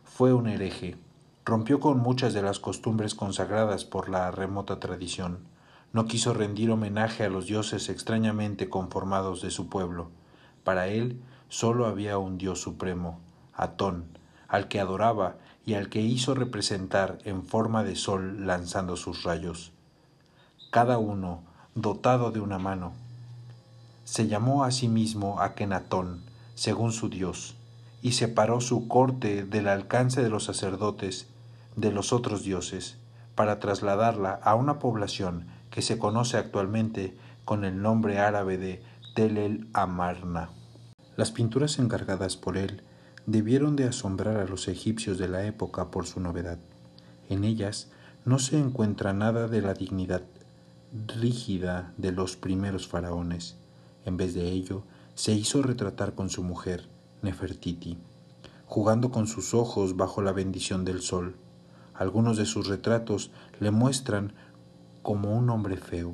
fue 0.06 0.34
un 0.34 0.48
hereje. 0.48 0.96
Rompió 1.44 1.80
con 1.80 2.00
muchas 2.00 2.34
de 2.34 2.42
las 2.42 2.60
costumbres 2.60 3.16
consagradas 3.16 3.84
por 3.84 4.08
la 4.08 4.32
remota 4.32 4.80
tradición. 4.80 5.40
No 5.92 6.06
quiso 6.06 6.34
rendir 6.34 6.72
homenaje 6.72 7.26
a 7.26 7.30
los 7.30 7.48
dioses 7.48 7.90
extrañamente 7.90 8.70
conformados 8.70 9.42
de 9.42 9.52
su 9.52 9.68
pueblo. 9.68 10.10
Para 10.64 10.88
él 10.88 11.22
sólo 11.50 11.86
había 11.86 12.18
un 12.18 12.38
dios 12.38 12.62
supremo, 12.62 13.20
Atón, 13.54 14.06
al 14.48 14.68
que 14.68 14.80
adoraba 14.80 15.36
y 15.66 15.74
al 15.74 15.90
que 15.90 16.02
hizo 16.02 16.34
representar 16.34 17.18
en 17.26 17.44
forma 17.44 17.84
de 17.84 17.96
sol 17.96 18.48
lanzando 18.48 18.96
sus 18.96 19.24
rayos. 19.24 19.72
Cada 20.72 20.98
uno 20.98 21.42
dotado 21.74 22.32
de 22.32 22.40
una 22.40 22.60
mano. 22.60 22.94
Se 24.06 24.28
llamó 24.28 24.64
a 24.64 24.72
sí 24.72 24.88
mismo 24.88 25.42
Akenatón, 25.42 26.22
según 26.54 26.92
su 26.92 27.10
dios 27.10 27.56
y 28.06 28.12
separó 28.12 28.62
su 28.62 28.88
corte 28.88 29.46
del 29.46 29.68
alcance 29.68 30.22
de 30.22 30.30
los 30.30 30.44
sacerdotes 30.44 31.26
de 31.76 31.92
los 31.92 32.14
otros 32.14 32.44
dioses, 32.44 33.00
para 33.34 33.60
trasladarla 33.60 34.40
a 34.44 34.54
una 34.54 34.78
población 34.78 35.48
que 35.72 35.82
se 35.82 35.98
conoce 35.98 36.38
actualmente 36.38 37.18
con 37.46 37.66
el 37.66 37.82
nombre 37.82 38.20
árabe 38.20 38.60
de 38.60 38.84
Tel 39.16 39.40
el 39.40 39.70
Amarna. 39.74 40.52
Las 41.18 41.32
pinturas 41.32 41.80
encargadas 41.80 42.38
por 42.38 42.58
él 42.58 42.84
debieron 43.26 43.76
de 43.76 43.86
asombrar 43.86 44.38
a 44.38 44.46
los 44.46 44.68
egipcios 44.68 45.18
de 45.18 45.28
la 45.28 45.44
época 45.48 45.90
por 45.90 46.06
su 46.06 46.20
novedad. 46.20 46.60
En 47.28 47.44
ellas 47.44 47.90
no 48.24 48.38
se 48.38 48.60
encuentra 48.60 49.14
nada 49.14 49.48
de 49.48 49.64
la 49.64 49.74
dignidad 49.74 50.22
rígida 51.08 51.92
de 51.98 52.12
los 52.12 52.36
primeros 52.36 52.88
faraones. 52.88 53.58
En 54.06 54.16
vez 54.16 54.36
de 54.36 54.52
ello, 54.52 54.84
se 55.16 55.32
hizo 55.32 55.64
retratar 55.64 56.14
con 56.14 56.30
su 56.30 56.44
mujer, 56.44 56.88
Nefertiti, 57.26 57.98
jugando 58.66 59.12
con 59.12 59.28
sus 59.28 59.54
ojos 59.54 59.98
bajo 59.98 60.22
la 60.22 60.32
bendición 60.32 60.86
del 60.86 61.02
sol. 61.02 61.36
Algunos 61.94 62.38
de 62.38 62.46
sus 62.46 62.68
retratos 62.68 63.32
le 63.60 63.72
muestran 63.72 64.34
como 65.02 65.38
un 65.38 65.50
hombre 65.50 65.78
feo, 65.78 66.14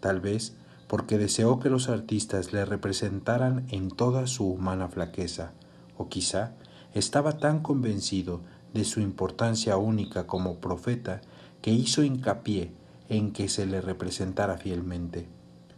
tal 0.00 0.20
vez 0.20 0.54
porque 0.86 1.18
deseó 1.18 1.60
que 1.60 1.68
los 1.68 1.88
artistas 1.88 2.52
le 2.52 2.64
representaran 2.64 3.66
en 3.68 3.90
toda 3.90 4.26
su 4.26 4.48
humana 4.48 4.88
flaqueza, 4.88 5.52
o 5.98 6.08
quizá 6.08 6.52
estaba 6.94 7.38
tan 7.38 7.60
convencido 7.60 8.40
de 8.72 8.84
su 8.84 9.00
importancia 9.00 9.76
única 9.76 10.26
como 10.26 10.56
profeta 10.56 11.20
que 11.60 11.70
hizo 11.70 12.02
hincapié 12.02 12.72
en 13.08 13.32
que 13.32 13.48
se 13.48 13.66
le 13.66 13.80
representara 13.80 14.56
fielmente. 14.56 15.28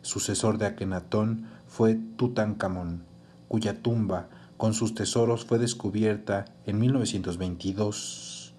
Sucesor 0.03 0.59
de 0.59 0.67
Akenatón 0.67 1.47
fue 1.67 1.99
Tutankamón, 2.17 3.03
cuya 3.49 3.83
tumba 3.83 4.29
con 4.61 4.75
sus 4.75 4.95
tesoros 4.95 5.47
fue 5.47 5.59
descubierta 5.59 6.45
en 6.67 6.79
1922. 6.81 8.53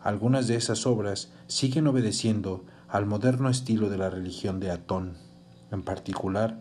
Algunas 0.00 0.46
de 0.46 0.54
esas 0.54 0.86
obras 0.86 1.28
siguen 1.48 1.88
obedeciendo 1.88 2.62
al 2.86 3.04
moderno 3.06 3.50
estilo 3.50 3.90
de 3.90 3.98
la 3.98 4.10
religión 4.10 4.60
de 4.60 4.70
Atón, 4.70 5.14
en 5.72 5.82
particular 5.82 6.60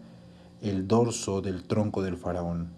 el 0.63 0.87
dorso 0.87 1.41
del 1.41 1.65
tronco 1.65 2.01
del 2.01 2.17
faraón, 2.17 2.69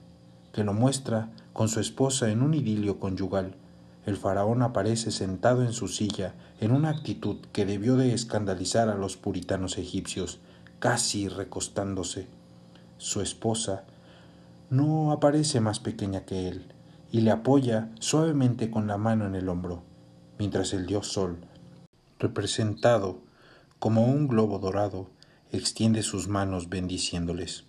que 0.52 0.66
lo 0.66 0.74
muestra 0.74 1.30
con 1.54 1.70
su 1.70 1.80
esposa 1.80 2.30
en 2.30 2.42
un 2.42 2.56
idilio 2.56 3.00
conyugal. 3.00 3.56
El 4.06 4.18
faraón 4.18 4.64
aparece 4.64 5.12
sentado 5.12 5.64
en 5.64 5.72
su 5.72 5.88
silla 5.88 6.36
en 6.60 6.74
una 6.74 6.90
actitud 6.90 7.38
que 7.54 7.66
debió 7.66 7.96
de 7.96 8.14
escandalizar 8.14 8.90
a 8.90 8.96
los 8.96 9.16
puritanos 9.16 9.78
egipcios, 9.78 10.40
casi 10.80 11.30
recostándose. 11.30 12.28
Su 12.98 13.22
esposa 13.22 13.86
no 14.76 15.12
aparece 15.12 15.62
más 15.62 15.80
pequeña 15.80 16.26
que 16.26 16.48
él 16.48 16.74
y 17.12 17.22
le 17.22 17.32
apoya 17.32 17.92
suavemente 18.00 18.70
con 18.70 18.88
la 18.88 18.98
mano 18.98 19.26
en 19.26 19.36
el 19.36 19.48
hombro, 19.48 19.84
mientras 20.38 20.74
el 20.74 20.86
dios 20.86 21.08
Sol, 21.08 21.38
representado 22.20 23.22
como 23.80 24.06
un 24.06 24.28
globo 24.28 24.60
dorado, 24.60 25.10
extiende 25.52 26.04
sus 26.04 26.28
manos 26.28 26.70
bendiciéndoles. 26.70 27.66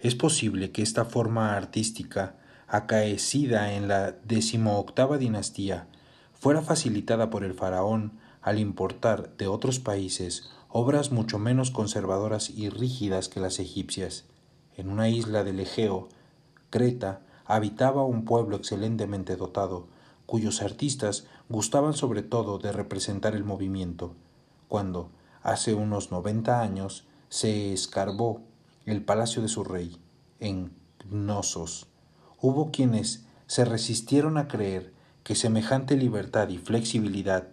Es 0.00 0.14
posible 0.14 0.72
que 0.72 0.82
esta 0.82 1.04
forma 1.04 1.56
artística, 1.56 2.36
acaecida 2.66 3.74
en 3.74 3.88
la 3.88 4.12
decimoctava 4.12 5.18
dinastía, 5.18 5.86
fuera 6.34 6.62
facilitada 6.62 7.30
por 7.30 7.44
el 7.44 7.54
faraón 7.54 8.18
al 8.42 8.58
importar 8.58 9.36
de 9.36 9.46
otros 9.46 9.78
países 9.78 10.50
obras 10.68 11.10
mucho 11.10 11.38
menos 11.38 11.70
conservadoras 11.70 12.50
y 12.50 12.68
rígidas 12.68 13.28
que 13.28 13.40
las 13.40 13.58
egipcias. 13.58 14.24
En 14.76 14.90
una 14.90 15.08
isla 15.08 15.42
del 15.42 15.60
Egeo, 15.60 16.08
Creta, 16.70 17.20
habitaba 17.44 18.04
un 18.04 18.24
pueblo 18.24 18.56
excelentemente 18.56 19.36
dotado, 19.36 19.86
cuyos 20.26 20.62
artistas 20.62 21.26
gustaban 21.48 21.94
sobre 21.94 22.22
todo 22.22 22.58
de 22.58 22.72
representar 22.72 23.34
el 23.34 23.44
movimiento. 23.44 24.14
Cuando, 24.68 25.10
hace 25.42 25.74
unos 25.74 26.10
noventa 26.10 26.60
años, 26.60 27.06
se 27.28 27.72
escarbó 27.72 28.40
el 28.84 29.04
palacio 29.04 29.42
de 29.42 29.48
su 29.48 29.64
rey, 29.64 29.96
en 30.40 30.72
Gnosos, 31.08 31.86
hubo 32.40 32.70
quienes 32.70 33.24
se 33.46 33.64
resistieron 33.64 34.38
a 34.38 34.48
creer 34.48 34.92
que 35.22 35.34
semejante 35.34 35.96
libertad 35.96 36.48
y 36.48 36.58
flexibilidad 36.58 37.48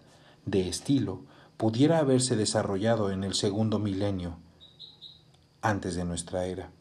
de 0.45 0.67
estilo 0.67 1.21
pudiera 1.57 1.99
haberse 1.99 2.35
desarrollado 2.35 3.11
en 3.11 3.23
el 3.23 3.35
segundo 3.35 3.79
milenio 3.79 4.37
antes 5.61 5.95
de 5.95 6.03
nuestra 6.03 6.45
era. 6.45 6.71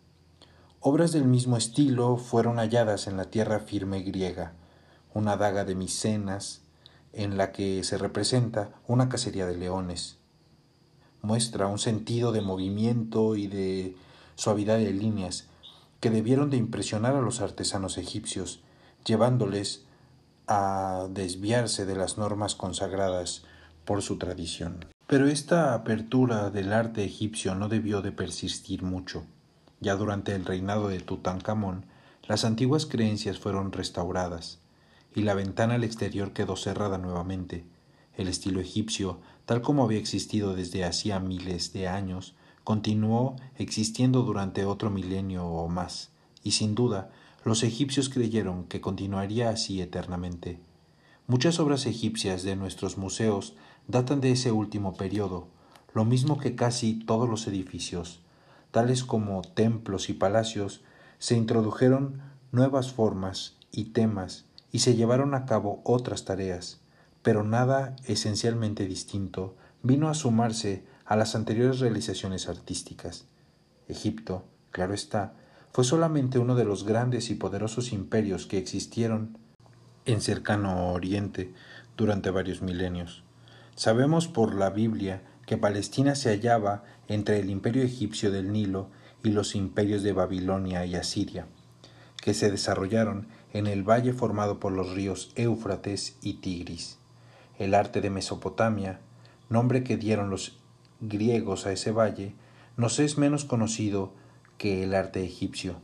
Obras 0.84 1.12
del 1.12 1.26
mismo 1.26 1.56
estilo 1.56 2.16
fueron 2.16 2.56
halladas 2.56 3.06
en 3.06 3.16
la 3.16 3.26
tierra 3.26 3.60
firme 3.60 4.02
griega, 4.02 4.54
una 5.14 5.36
daga 5.36 5.64
de 5.64 5.76
Micenas, 5.76 6.62
en 7.12 7.36
la 7.36 7.52
que 7.52 7.84
se 7.84 7.98
representa 7.98 8.72
una 8.88 9.08
cacería 9.08 9.46
de 9.46 9.56
leones. 9.56 10.18
Muestra 11.20 11.68
un 11.68 11.78
sentido 11.78 12.32
de 12.32 12.40
movimiento 12.40 13.36
y 13.36 13.46
de 13.46 13.94
suavidad 14.34 14.78
de 14.78 14.92
líneas 14.92 15.46
que 16.00 16.10
debieron 16.10 16.50
de 16.50 16.56
impresionar 16.56 17.14
a 17.14 17.20
los 17.20 17.40
artesanos 17.40 17.96
egipcios, 17.96 18.64
llevándoles 19.04 19.84
a 20.48 21.06
desviarse 21.10 21.86
de 21.86 21.94
las 21.94 22.18
normas 22.18 22.56
consagradas 22.56 23.44
por 23.84 24.02
su 24.02 24.18
tradición. 24.18 24.84
Pero 25.06 25.28
esta 25.28 25.74
apertura 25.74 26.50
del 26.50 26.72
arte 26.72 27.04
egipcio 27.04 27.54
no 27.54 27.68
debió 27.68 28.02
de 28.02 28.10
persistir 28.10 28.82
mucho. 28.82 29.22
Ya 29.82 29.96
durante 29.96 30.32
el 30.36 30.44
reinado 30.44 30.88
de 30.88 31.00
Tutankamón, 31.00 31.86
las 32.28 32.44
antiguas 32.44 32.86
creencias 32.86 33.40
fueron 33.40 33.72
restauradas, 33.72 34.60
y 35.12 35.22
la 35.22 35.34
ventana 35.34 35.74
al 35.74 35.82
exterior 35.82 36.32
quedó 36.32 36.54
cerrada 36.54 36.98
nuevamente. 36.98 37.64
El 38.16 38.28
estilo 38.28 38.60
egipcio, 38.60 39.18
tal 39.44 39.60
como 39.60 39.82
había 39.82 39.98
existido 39.98 40.54
desde 40.54 40.84
hacía 40.84 41.18
miles 41.18 41.72
de 41.72 41.88
años, 41.88 42.36
continuó 42.62 43.34
existiendo 43.56 44.22
durante 44.22 44.64
otro 44.64 44.88
milenio 44.88 45.46
o 45.46 45.68
más, 45.68 46.10
y 46.44 46.52
sin 46.52 46.76
duda 46.76 47.10
los 47.44 47.64
egipcios 47.64 48.08
creyeron 48.08 48.64
que 48.64 48.80
continuaría 48.80 49.50
así 49.50 49.80
eternamente. 49.80 50.60
Muchas 51.26 51.58
obras 51.58 51.86
egipcias 51.86 52.44
de 52.44 52.54
nuestros 52.54 52.98
museos 52.98 53.56
datan 53.88 54.20
de 54.20 54.30
ese 54.30 54.52
último 54.52 54.94
periodo, 54.94 55.48
lo 55.92 56.04
mismo 56.04 56.38
que 56.38 56.54
casi 56.54 56.94
todos 57.04 57.28
los 57.28 57.48
edificios, 57.48 58.21
tales 58.72 59.04
como 59.04 59.42
templos 59.42 60.08
y 60.08 60.14
palacios, 60.14 60.82
se 61.18 61.36
introdujeron 61.36 62.20
nuevas 62.50 62.92
formas 62.92 63.56
y 63.70 63.84
temas 63.92 64.46
y 64.72 64.80
se 64.80 64.96
llevaron 64.96 65.34
a 65.34 65.46
cabo 65.46 65.80
otras 65.84 66.24
tareas, 66.24 66.80
pero 67.22 67.44
nada 67.44 67.94
esencialmente 68.06 68.86
distinto 68.86 69.54
vino 69.82 70.08
a 70.08 70.14
sumarse 70.14 70.84
a 71.04 71.14
las 71.14 71.36
anteriores 71.36 71.78
realizaciones 71.78 72.48
artísticas. 72.48 73.26
Egipto, 73.88 74.44
claro 74.70 74.94
está, 74.94 75.34
fue 75.72 75.84
solamente 75.84 76.38
uno 76.38 76.54
de 76.54 76.64
los 76.64 76.84
grandes 76.84 77.30
y 77.30 77.34
poderosos 77.34 77.92
imperios 77.92 78.46
que 78.46 78.58
existieron 78.58 79.38
en 80.04 80.20
cercano 80.20 80.92
Oriente 80.92 81.52
durante 81.96 82.30
varios 82.30 82.62
milenios. 82.62 83.22
Sabemos 83.74 84.28
por 84.28 84.54
la 84.54 84.70
Biblia 84.70 85.22
que 85.46 85.56
Palestina 85.56 86.14
se 86.14 86.30
hallaba 86.30 86.84
entre 87.08 87.38
el 87.38 87.50
imperio 87.50 87.82
egipcio 87.82 88.30
del 88.30 88.52
Nilo 88.52 88.88
y 89.22 89.30
los 89.30 89.54
imperios 89.54 90.02
de 90.02 90.12
Babilonia 90.12 90.84
y 90.86 90.94
Asiria, 90.94 91.46
que 92.16 92.34
se 92.34 92.50
desarrollaron 92.50 93.28
en 93.52 93.66
el 93.66 93.82
valle 93.82 94.12
formado 94.12 94.60
por 94.60 94.72
los 94.72 94.94
ríos 94.94 95.32
Éufrates 95.36 96.16
y 96.22 96.34
Tigris. 96.34 96.98
El 97.58 97.74
arte 97.74 98.00
de 98.00 98.10
Mesopotamia, 98.10 99.00
nombre 99.48 99.84
que 99.84 99.96
dieron 99.96 100.30
los 100.30 100.58
griegos 101.00 101.66
a 101.66 101.72
ese 101.72 101.92
valle, 101.92 102.34
nos 102.76 102.98
es 102.98 103.18
menos 103.18 103.44
conocido 103.44 104.12
que 104.56 104.82
el 104.84 104.94
arte 104.94 105.22
egipcio. 105.24 105.76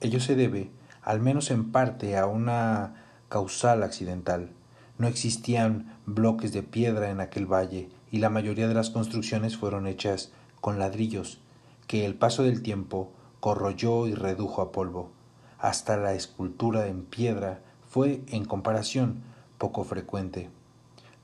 Ello 0.00 0.20
se 0.20 0.34
debe, 0.34 0.70
al 1.02 1.20
menos 1.20 1.50
en 1.50 1.70
parte, 1.70 2.16
a 2.16 2.26
una 2.26 3.04
causal 3.28 3.82
accidental. 3.82 4.50
No 4.98 5.06
existían 5.06 5.98
bloques 6.06 6.52
de 6.52 6.62
piedra 6.62 7.10
en 7.10 7.20
aquel 7.20 7.46
valle 7.46 7.88
y 8.12 8.18
la 8.18 8.30
mayoría 8.30 8.68
de 8.68 8.74
las 8.74 8.90
construcciones 8.90 9.56
fueron 9.56 9.88
hechas 9.88 10.30
con 10.60 10.78
ladrillos, 10.78 11.40
que 11.88 12.04
el 12.04 12.14
paso 12.14 12.44
del 12.44 12.62
tiempo 12.62 13.10
corroyó 13.40 14.06
y 14.06 14.14
redujo 14.14 14.62
a 14.62 14.70
polvo. 14.70 15.10
Hasta 15.58 15.96
la 15.96 16.14
escultura 16.14 16.86
en 16.86 17.04
piedra 17.04 17.60
fue, 17.88 18.22
en 18.28 18.44
comparación, 18.44 19.22
poco 19.58 19.82
frecuente. 19.82 20.50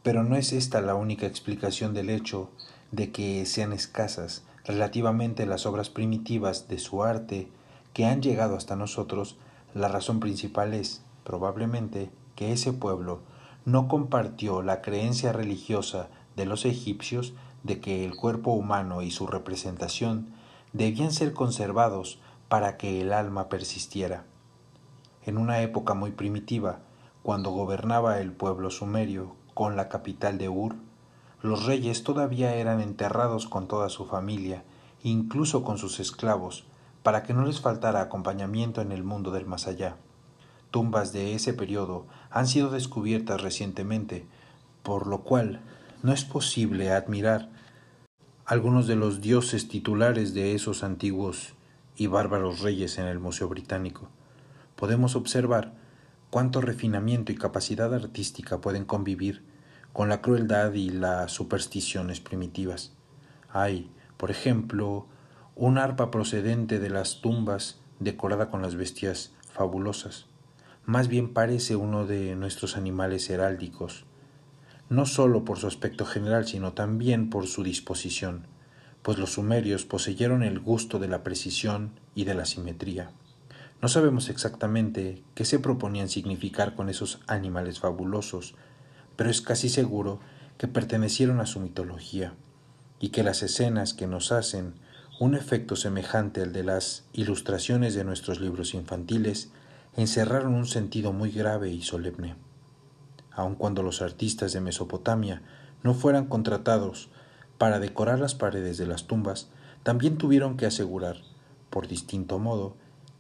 Pero 0.03 0.25
no 0.25 0.35
es 0.35 0.53
esta 0.53 0.81
la 0.81 0.95
única 0.95 1.27
explicación 1.27 1.93
del 1.93 2.09
hecho 2.09 2.51
de 2.91 3.13
que 3.13 3.45
sean 3.45 3.73
escasas 3.73 4.45
relativamente 4.65 5.45
las 5.45 5.67
obras 5.67 5.91
primitivas 5.91 6.69
de 6.69 6.79
su 6.79 7.03
arte 7.03 7.49
que 7.93 8.07
han 8.07 8.23
llegado 8.23 8.57
hasta 8.57 8.77
nosotros, 8.77 9.37
la 9.75 9.89
razón 9.89 10.21
principal 10.21 10.73
es, 10.73 11.03
probablemente, 11.25 12.11
que 12.35 12.53
ese 12.53 12.73
pueblo 12.73 13.21
no 13.67 13.89
compartió 13.89 14.63
la 14.63 14.81
creencia 14.81 15.33
religiosa 15.33 16.09
de 16.39 16.47
los 16.47 16.65
egipcios 16.65 17.35
de 17.65 17.81
que 17.81 18.07
el 18.07 18.17
cuerpo 18.17 18.53
humano 18.53 19.03
y 19.03 19.11
su 19.11 19.27
representación 19.27 20.29
debían 20.73 21.13
ser 21.13 21.35
conservados 21.35 22.19
para 22.49 22.79
que 22.79 23.03
el 23.03 23.13
alma 23.13 23.49
persistiera. 23.49 24.25
En 25.27 25.37
una 25.37 25.61
época 25.61 25.93
muy 25.93 26.13
primitiva, 26.13 26.79
cuando 27.23 27.51
gobernaba 27.51 28.21
el 28.21 28.33
pueblo 28.33 28.71
sumerio 28.71 29.35
con 29.53 29.77
la 29.77 29.89
capital 29.89 30.39
de 30.39 30.49
Ur, 30.49 30.77
los 31.43 31.67
reyes 31.67 32.05
todavía 32.05 32.55
eran 32.55 32.81
enterrados 32.81 33.47
con 33.47 33.69
toda 33.69 33.89
su 33.89 34.07
familia, 34.07 34.63
incluso 35.03 35.65
con 35.65 35.77
sus 35.77 36.01
esclavos, 36.01 36.65
para 37.03 37.25
que 37.25 37.35
no 37.35 37.45
les 37.45 37.61
faltara 37.61 38.01
acompañamiento 38.01 38.81
en 38.81 38.93
el 38.93 39.03
mundo 39.05 39.31
del 39.31 39.47
más 39.47 39.67
allá. 39.67 39.97
Tumbas 40.71 41.13
de 41.13 41.35
ese 41.35 41.53
periodo 41.53 42.07
han 42.31 42.47
sido 42.47 42.71
descubiertas 42.71 43.41
recientemente, 43.41 44.27
por 44.83 45.07
lo 45.07 45.23
cual 45.23 45.61
no 46.03 46.13
es 46.13 46.25
posible 46.25 46.93
admirar 46.93 47.49
algunos 48.47 48.87
de 48.87 48.97
los 48.97 49.21
dioses 49.21 49.69
titulares 49.69 50.33
de 50.33 50.55
esos 50.55 50.85
antiguos 50.85 51.55
y 51.97 52.07
bárbaros 52.07 52.61
reyes 52.61 52.99
en 52.99 53.07
el 53.07 53.19
Museo 53.19 53.49
Británico. 53.49 54.09
Podemos 54.77 55.17
observar 55.17 55.75
cuánto 56.31 56.61
refinamiento 56.61 57.33
y 57.33 57.35
capacidad 57.35 57.93
artística 57.93 58.61
pueden 58.61 58.85
convivir 58.85 59.45
con 59.93 60.09
la 60.09 60.23
crueldad 60.23 60.73
y 60.75 60.91
las 60.91 61.33
supersticiones 61.33 62.21
primitivas. 62.21 62.93
Hay, 63.51 63.91
por 64.17 64.31
ejemplo, 64.31 65.07
un 65.57 65.77
arpa 65.77 66.11
procedente 66.11 66.79
de 66.79 66.91
las 66.91 67.21
tumbas 67.21 67.81
decorada 67.99 68.51
con 68.51 68.63
las 68.63 68.77
bestias 68.77 69.33
fabulosas. 69.53 70.27
Más 70.85 71.09
bien 71.09 71.35
parece 71.35 71.75
uno 71.75 72.07
de 72.07 72.37
nuestros 72.37 72.77
animales 72.77 73.29
heráldicos, 73.29 74.07
no 74.91 75.07
sólo 75.07 75.45
por 75.45 75.59
su 75.59 75.67
aspecto 75.67 76.07
general, 76.07 76.47
sino 76.47 76.73
también 76.73 77.31
por 77.31 77.47
su 77.47 77.63
disposición, 77.63 78.47
pues 79.03 79.19
los 79.19 79.35
sumerios 79.35 79.85
poseyeron 79.85 80.43
el 80.43 80.59
gusto 80.61 80.99
de 80.99 81.09
la 81.09 81.23
precisión 81.23 81.93
y 82.15 82.25
de 82.25 82.35
la 82.35 82.47
simetría. 82.47 83.11
No 83.81 83.89
sabemos 83.89 84.29
exactamente 84.29 85.23
qué 85.35 85.45
se 85.45 85.59
proponían 85.59 86.09
significar 86.09 86.75
con 86.75 86.89
esos 86.89 87.21
animales 87.27 87.81
fabulosos, 87.81 88.55
pero 89.17 89.31
es 89.31 89.41
casi 89.41 89.69
seguro 89.69 90.21
que 90.57 90.69
pertenecieron 90.69 91.41
a 91.41 91.47
su 91.47 91.61
mitología, 91.61 92.35
y 93.01 93.11
que 93.11 93.23
las 93.23 93.43
escenas 93.43 93.95
que 93.95 94.07
nos 94.07 94.33
hacen 94.33 94.75
un 95.21 95.35
efecto 95.35 95.77
semejante 95.77 96.43
al 96.43 96.53
de 96.53 96.65
las 96.65 97.05
ilustraciones 97.13 97.95
de 97.95 98.05
nuestros 98.05 98.41
libros 98.41 98.75
infantiles 98.75 99.51
encerraron 99.97 100.55
un 100.55 100.67
sentido 100.67 101.13
muy 101.13 101.31
grave 101.31 101.71
y 101.71 101.83
solemne. 101.83 102.37
Aun 103.39 103.55
cuando 103.55 103.85
los 103.85 104.03
artistas 104.03 104.53
de 104.53 104.61
Mesopotamia 104.61 105.43
no 105.85 105.95
fueran 105.95 106.27
contratados 106.27 107.09
para 107.57 107.79
decorar 107.79 108.19
las 108.19 108.35
paredes 108.35 108.79
de 108.79 108.87
las 108.87 109.07
tumbas, 109.07 109.49
también 109.85 110.19
tuvieron 110.19 110.57
que 110.57 110.67
asegurar, 110.67 111.19
por 111.71 111.87
distinto 111.87 112.41
modo, 112.41 112.75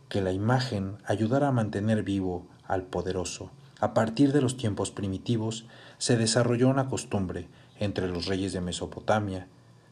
que 0.08 0.20
la 0.20 0.32
imagen 0.32 0.96
ayudara 1.04 1.46
a 1.46 1.52
mantener 1.52 2.02
vivo 2.02 2.48
al 2.64 2.82
poderoso. 2.82 3.52
A 3.78 3.94
partir 3.94 4.32
de 4.32 4.40
los 4.40 4.56
tiempos 4.56 4.90
primitivos 4.90 5.66
se 5.98 6.16
desarrolló 6.16 6.68
una 6.68 6.88
costumbre 6.88 7.46
entre 7.78 8.08
los 8.08 8.26
reyes 8.26 8.52
de 8.52 8.60
Mesopotamia 8.60 9.46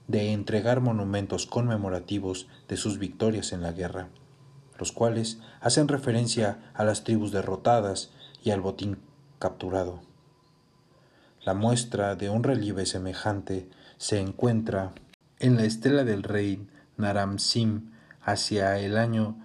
de 0.09 0.33
entregar 0.33 0.81
monumentos 0.81 1.47
conmemorativos 1.47 2.49
de 2.67 2.77
sus 2.77 2.99
victorias 2.99 3.53
en 3.53 3.63
la 3.63 3.71
guerra, 3.71 4.09
los 4.77 4.91
cuales 4.91 5.39
hacen 5.61 5.87
referencia 5.87 6.73
a 6.75 6.83
las 6.83 7.05
tribus 7.05 7.31
derrotadas 7.31 8.11
y 8.43 8.51
al 8.51 8.61
botín 8.61 8.99
capturado. 9.39 10.06
La 11.47 11.55
muestra 11.55 12.17
de 12.17 12.29
un 12.29 12.43
relieve 12.43 12.87
semejante 12.87 13.69
se 13.99 14.19
encuentra 14.19 14.91
en 15.39 15.55
la 15.55 15.63
estela 15.63 16.03
del 16.03 16.25
rey 16.25 16.67
Naram-Sim 16.97 17.93
hacia 18.21 18.81
el 18.81 18.99
año 18.99 19.37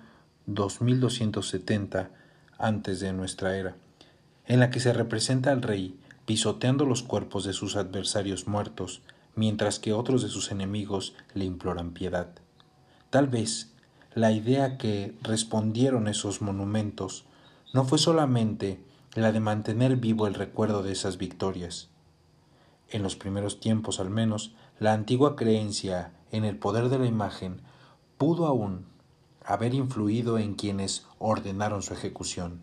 2270 0.47 2.09
antes 2.57 3.01
de 3.01 3.13
nuestra 3.13 3.55
era, 3.55 3.75
en 4.47 4.59
la 4.59 4.71
que 4.71 4.79
se 4.79 4.93
representa 4.93 5.51
al 5.51 5.61
rey 5.61 5.95
pisoteando 6.25 6.85
los 6.85 7.03
cuerpos 7.03 7.43
de 7.43 7.53
sus 7.53 7.75
adversarios 7.75 8.47
muertos 8.47 9.03
mientras 9.35 9.77
que 9.77 9.93
otros 9.93 10.23
de 10.23 10.29
sus 10.29 10.51
enemigos 10.51 11.13
le 11.35 11.45
imploran 11.45 11.91
piedad. 11.91 12.29
Tal 13.11 13.27
vez 13.27 13.75
la 14.15 14.31
idea 14.31 14.79
que 14.79 15.13
respondieron 15.21 16.07
esos 16.07 16.41
monumentos 16.41 17.25
no 17.75 17.85
fue 17.85 17.99
solamente 17.99 18.79
la 19.15 19.31
de 19.31 19.41
mantener 19.41 19.97
vivo 19.97 20.25
el 20.25 20.33
recuerdo 20.33 20.83
de 20.83 20.93
esas 20.93 21.17
victorias. 21.17 21.89
En 22.89 23.03
los 23.03 23.15
primeros 23.15 23.59
tiempos 23.59 23.99
al 23.99 24.09
menos, 24.09 24.53
la 24.79 24.93
antigua 24.93 25.35
creencia 25.35 26.13
en 26.31 26.45
el 26.45 26.57
poder 26.57 26.89
de 26.89 26.99
la 26.99 27.07
imagen 27.07 27.61
pudo 28.17 28.45
aún 28.45 28.85
haber 29.43 29.73
influido 29.73 30.37
en 30.37 30.53
quienes 30.53 31.05
ordenaron 31.19 31.81
su 31.81 31.93
ejecución. 31.93 32.61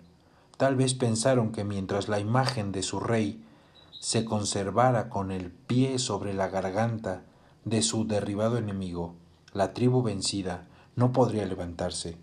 Tal 0.57 0.75
vez 0.75 0.95
pensaron 0.95 1.53
que 1.53 1.65
mientras 1.65 2.09
la 2.09 2.19
imagen 2.19 2.73
de 2.73 2.83
su 2.83 2.99
rey 2.99 3.45
se 4.01 4.25
conservara 4.25 5.11
con 5.11 5.31
el 5.31 5.51
pie 5.51 5.99
sobre 5.99 6.33
la 6.33 6.49
garganta 6.49 7.25
de 7.65 7.83
su 7.83 8.07
derribado 8.07 8.57
enemigo, 8.57 9.15
la 9.53 9.75
tribu 9.75 10.03
vencida 10.03 10.67
no 10.97 11.13
podría 11.13 11.45
levantarse. 11.45 12.17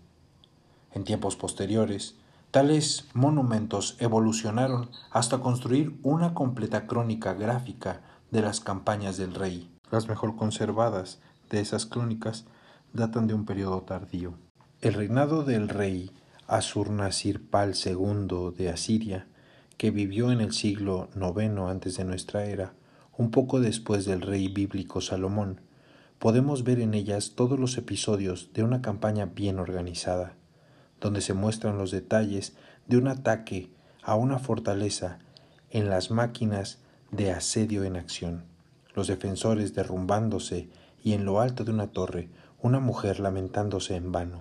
En 0.92 1.04
tiempos 1.04 1.36
posteriores, 1.36 2.16
tales 2.50 3.06
monumentos 3.12 3.96
evolucionaron 4.00 4.90
hasta 5.10 5.38
construir 5.38 5.98
una 6.02 6.34
completa 6.34 6.86
crónica 6.86 7.34
gráfica 7.34 8.00
de 8.30 8.42
las 8.42 8.60
campañas 8.60 9.16
del 9.16 9.34
rey. 9.34 9.70
Las 9.90 10.08
mejor 10.08 10.36
conservadas 10.36 11.20
de 11.50 11.60
esas 11.60 11.86
crónicas 11.86 12.46
datan 12.92 13.26
de 13.26 13.34
un 13.34 13.44
periodo 13.44 13.82
tardío. 13.82 14.34
El 14.80 14.94
reinado 14.94 15.44
del 15.44 15.68
rey 15.68 16.10
Asurnasirpal 16.46 17.74
II 17.74 18.52
de 18.56 18.70
Asiria 18.70 19.26
que 19.76 19.90
vivió 19.90 20.32
en 20.32 20.40
el 20.40 20.52
siglo 20.52 21.08
IX 21.14 21.58
antes 21.68 21.96
de 21.96 22.04
nuestra 22.04 22.46
era, 22.46 22.72
un 23.16 23.30
poco 23.30 23.60
después 23.60 24.04
del 24.04 24.22
rey 24.22 24.48
bíblico 24.48 25.00
Salomón, 25.00 25.60
podemos 26.18 26.64
ver 26.64 26.80
en 26.80 26.94
ellas 26.94 27.32
todos 27.34 27.58
los 27.58 27.76
episodios 27.76 28.52
de 28.54 28.62
una 28.62 28.80
campaña 28.80 29.26
bien 29.26 29.58
organizada, 29.58 30.34
donde 31.06 31.20
se 31.20 31.34
muestran 31.34 31.78
los 31.78 31.92
detalles 31.92 32.56
de 32.88 32.96
un 32.96 33.06
ataque 33.06 33.70
a 34.02 34.16
una 34.16 34.40
fortaleza 34.40 35.20
en 35.70 35.88
las 35.88 36.10
máquinas 36.10 36.80
de 37.12 37.30
asedio 37.30 37.84
en 37.84 37.94
acción, 37.94 38.42
los 38.92 39.06
defensores 39.06 39.72
derrumbándose 39.72 40.68
y 41.04 41.12
en 41.12 41.24
lo 41.24 41.40
alto 41.40 41.62
de 41.62 41.70
una 41.70 41.92
torre 41.92 42.28
una 42.60 42.80
mujer 42.80 43.20
lamentándose 43.20 43.94
en 43.94 44.10
vano. 44.10 44.40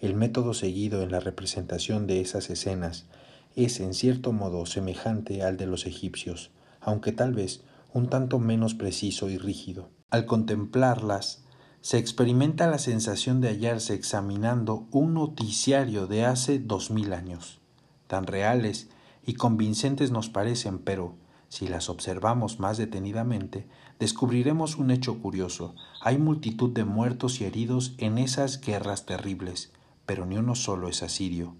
El 0.00 0.14
método 0.16 0.52
seguido 0.52 1.00
en 1.00 1.12
la 1.12 1.20
representación 1.20 2.08
de 2.08 2.20
esas 2.20 2.50
escenas 2.50 3.06
es 3.54 3.78
en 3.78 3.94
cierto 3.94 4.32
modo 4.32 4.66
semejante 4.66 5.44
al 5.44 5.56
de 5.56 5.66
los 5.66 5.86
egipcios, 5.86 6.50
aunque 6.80 7.12
tal 7.12 7.34
vez 7.34 7.62
un 7.92 8.08
tanto 8.08 8.40
menos 8.40 8.74
preciso 8.74 9.30
y 9.30 9.38
rígido. 9.38 9.90
Al 10.10 10.26
contemplarlas, 10.26 11.43
se 11.84 11.98
experimenta 11.98 12.66
la 12.66 12.78
sensación 12.78 13.42
de 13.42 13.48
hallarse 13.48 13.92
examinando 13.92 14.86
un 14.90 15.12
noticiario 15.12 16.06
de 16.06 16.24
hace 16.24 16.58
dos 16.58 16.90
mil 16.90 17.12
años. 17.12 17.60
Tan 18.06 18.26
reales 18.26 18.88
y 19.22 19.34
convincentes 19.34 20.10
nos 20.10 20.30
parecen, 20.30 20.78
pero, 20.78 21.14
si 21.50 21.68
las 21.68 21.90
observamos 21.90 22.58
más 22.58 22.78
detenidamente, 22.78 23.68
descubriremos 23.98 24.78
un 24.78 24.92
hecho 24.92 25.20
curioso. 25.20 25.74
Hay 26.00 26.16
multitud 26.16 26.70
de 26.70 26.86
muertos 26.86 27.42
y 27.42 27.44
heridos 27.44 27.92
en 27.98 28.16
esas 28.16 28.62
guerras 28.62 29.04
terribles, 29.04 29.70
pero 30.06 30.24
ni 30.24 30.38
uno 30.38 30.54
solo 30.54 30.88
es 30.88 31.02
asirio. 31.02 31.54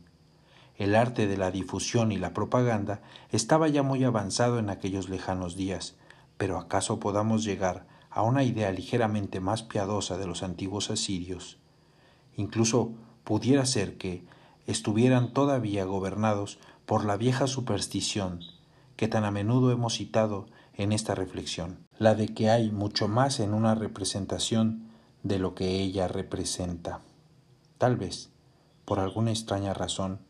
El 0.76 0.94
arte 0.94 1.26
de 1.26 1.36
la 1.36 1.50
difusión 1.50 2.12
y 2.12 2.16
la 2.16 2.32
propaganda 2.32 3.02
estaba 3.30 3.68
ya 3.68 3.82
muy 3.82 4.02
avanzado 4.04 4.58
en 4.58 4.70
aquellos 4.70 5.10
lejanos 5.10 5.54
días, 5.54 5.96
pero 6.38 6.56
acaso 6.56 6.98
podamos 6.98 7.44
llegar 7.44 7.92
a 8.14 8.22
una 8.22 8.44
idea 8.44 8.70
ligeramente 8.70 9.40
más 9.40 9.64
piadosa 9.64 10.16
de 10.16 10.26
los 10.26 10.44
antiguos 10.44 10.88
asirios. 10.88 11.58
Incluso 12.36 12.92
pudiera 13.24 13.66
ser 13.66 13.98
que 13.98 14.24
estuvieran 14.68 15.32
todavía 15.32 15.84
gobernados 15.84 16.58
por 16.86 17.04
la 17.04 17.16
vieja 17.16 17.48
superstición 17.48 18.40
que 18.96 19.08
tan 19.08 19.24
a 19.24 19.32
menudo 19.32 19.72
hemos 19.72 19.94
citado 19.94 20.46
en 20.74 20.92
esta 20.92 21.16
reflexión, 21.16 21.88
la 21.98 22.14
de 22.14 22.28
que 22.28 22.50
hay 22.50 22.70
mucho 22.70 23.08
más 23.08 23.40
en 23.40 23.52
una 23.52 23.74
representación 23.74 24.88
de 25.24 25.40
lo 25.40 25.56
que 25.56 25.80
ella 25.80 26.06
representa. 26.06 27.00
Tal 27.78 27.96
vez, 27.96 28.30
por 28.84 29.00
alguna 29.00 29.32
extraña 29.32 29.74
razón, 29.74 30.20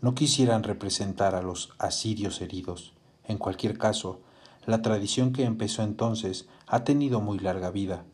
no 0.00 0.14
quisieran 0.14 0.62
representar 0.62 1.34
a 1.34 1.42
los 1.42 1.74
asirios 1.78 2.40
heridos. 2.40 2.94
En 3.24 3.36
cualquier 3.36 3.76
caso, 3.76 4.22
la 4.68 4.82
tradición 4.82 5.32
que 5.32 5.44
empezó 5.44 5.82
entonces 5.82 6.46
ha 6.66 6.84
tenido 6.84 7.22
muy 7.22 7.38
larga 7.38 7.70
vida. 7.70 8.04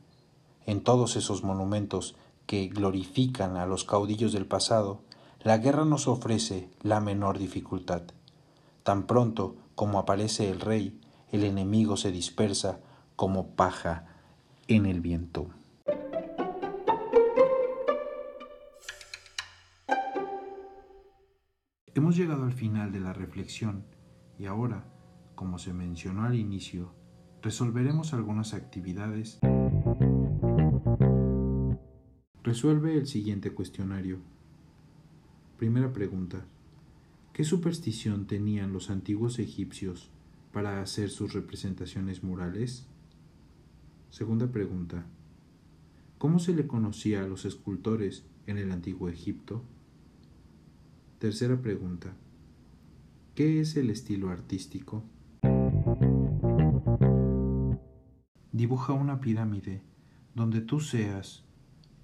En 0.66 0.84
todos 0.84 1.16
esos 1.16 1.42
monumentos 1.42 2.14
que 2.46 2.68
glorifican 2.68 3.56
a 3.56 3.66
los 3.66 3.82
caudillos 3.82 4.32
del 4.32 4.46
pasado, 4.46 5.00
la 5.42 5.58
guerra 5.58 5.84
nos 5.84 6.06
ofrece 6.06 6.70
la 6.80 7.00
menor 7.00 7.40
dificultad. 7.40 8.02
Tan 8.84 9.08
pronto 9.08 9.56
como 9.74 9.98
aparece 9.98 10.48
el 10.48 10.60
rey, 10.60 11.00
el 11.32 11.42
enemigo 11.42 11.96
se 11.96 12.12
dispersa 12.12 12.78
como 13.16 13.48
paja 13.56 14.06
en 14.68 14.86
el 14.86 15.00
viento. 15.00 15.48
Hemos 21.96 22.14
llegado 22.14 22.44
al 22.44 22.52
final 22.52 22.92
de 22.92 23.00
la 23.00 23.12
reflexión 23.12 23.86
y 24.38 24.46
ahora, 24.46 24.93
como 25.34 25.58
se 25.58 25.72
mencionó 25.72 26.24
al 26.24 26.34
inicio, 26.34 26.92
resolveremos 27.42 28.14
algunas 28.14 28.54
actividades. 28.54 29.38
Resuelve 32.42 32.96
el 32.96 33.06
siguiente 33.06 33.52
cuestionario. 33.52 34.18
Primera 35.58 35.92
pregunta. 35.92 36.44
¿Qué 37.32 37.44
superstición 37.44 38.26
tenían 38.26 38.72
los 38.72 38.90
antiguos 38.90 39.38
egipcios 39.38 40.10
para 40.52 40.80
hacer 40.80 41.10
sus 41.10 41.32
representaciones 41.32 42.22
murales? 42.22 42.86
Segunda 44.10 44.52
pregunta. 44.52 45.06
¿Cómo 46.18 46.38
se 46.38 46.54
le 46.54 46.66
conocía 46.66 47.24
a 47.24 47.26
los 47.26 47.44
escultores 47.44 48.24
en 48.46 48.58
el 48.58 48.70
antiguo 48.70 49.08
Egipto? 49.08 49.64
Tercera 51.18 51.60
pregunta. 51.60 52.14
¿Qué 53.34 53.60
es 53.60 53.76
el 53.76 53.90
estilo 53.90 54.30
artístico? 54.30 55.02
Dibuja 58.54 58.92
una 58.92 59.18
pirámide 59.18 59.82
donde 60.36 60.60
tú 60.60 60.78
seas 60.78 61.42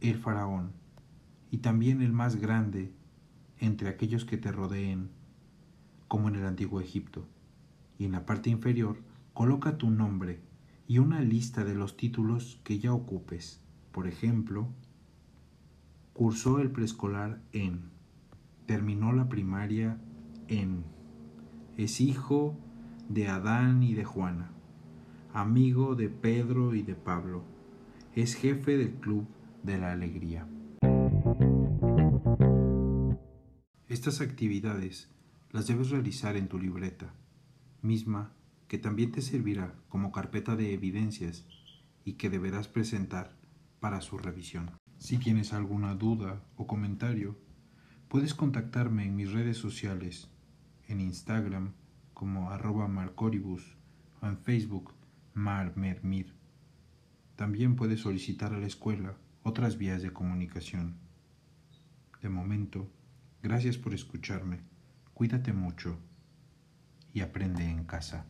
el 0.01 0.18
faraón, 0.18 0.72
y 1.53 1.59
también 1.59 2.03
el 2.03 2.12
más 2.12 2.34
grande 2.34 2.92
entre 3.61 3.88
aquellos 3.88 4.24
que 4.24 4.36
te 4.36 4.51
rodeen, 4.51 5.11
como 6.09 6.28
en 6.28 6.34
el 6.34 6.44
antiguo 6.44 6.80
Egipto. 6.80 7.28
Y 7.98 8.05
en 8.07 8.11
la 8.11 8.26
parte 8.26 8.51
inferior 8.51 8.98
coloca 9.32 9.78
tu 9.78 9.90
nombre 9.90 10.40
y 10.88 10.98
una 10.98 11.20
lista 11.20 11.62
de 11.62 11.76
los 11.76 11.96
títulos 11.96 12.61
que 12.64 12.80
ya 12.80 12.92
ocupes. 12.92 13.61
Por 13.92 14.09
ejemplo, 14.09 14.66
cursó 16.14 16.59
el 16.59 16.72
preescolar 16.72 17.40
en, 17.53 17.92
terminó 18.66 19.12
la 19.12 19.28
primaria 19.28 20.01
en, 20.48 20.82
es 21.76 22.01
hijo 22.01 22.57
de 23.09 23.28
Adán 23.28 23.84
y 23.84 23.94
de 23.94 24.05
Juana, 24.05 24.51
amigo 25.32 25.94
de 25.94 26.08
Pedro 26.08 26.74
y 26.74 26.82
de 26.82 26.94
Pablo, 26.96 27.44
es 28.14 28.34
jefe 28.34 28.76
del 28.76 28.94
Club 28.94 29.26
de 29.62 29.78
la 29.78 29.92
Alegría. 29.92 30.48
Estas 33.86 34.20
actividades 34.20 35.10
las 35.50 35.66
debes 35.66 35.90
realizar 35.90 36.36
en 36.36 36.48
tu 36.48 36.58
libreta, 36.58 37.14
misma 37.80 38.32
que 38.66 38.78
también 38.78 39.12
te 39.12 39.22
servirá 39.22 39.74
como 39.88 40.12
carpeta 40.12 40.56
de 40.56 40.72
evidencias 40.72 41.46
y 42.04 42.14
que 42.14 42.30
deberás 42.30 42.68
presentar 42.68 43.36
para 43.78 44.00
su 44.00 44.18
revisión. 44.18 44.70
Si 44.98 45.18
tienes 45.18 45.52
alguna 45.52 45.94
duda 45.94 46.42
o 46.56 46.66
comentario, 46.66 47.38
puedes 48.08 48.34
contactarme 48.34 49.06
en 49.06 49.16
mis 49.16 49.32
redes 49.32 49.58
sociales, 49.58 50.28
en 50.88 51.00
Instagram 51.00 51.72
como 52.14 52.50
arroba 52.50 52.88
marcoribus 52.88 53.76
o 54.20 54.26
en 54.26 54.36
Facebook 54.36 54.92
marmermir. 55.34 56.34
También 57.36 57.76
puedes 57.76 58.00
solicitar 58.00 58.52
a 58.52 58.58
la 58.58 58.66
escuela 58.66 59.16
otras 59.42 59.78
vías 59.78 60.02
de 60.02 60.12
comunicación. 60.12 60.96
De 62.20 62.28
momento, 62.28 62.90
gracias 63.42 63.78
por 63.78 63.94
escucharme, 63.94 64.60
cuídate 65.14 65.52
mucho 65.52 65.98
y 67.12 67.20
aprende 67.20 67.64
en 67.64 67.84
casa. 67.84 68.26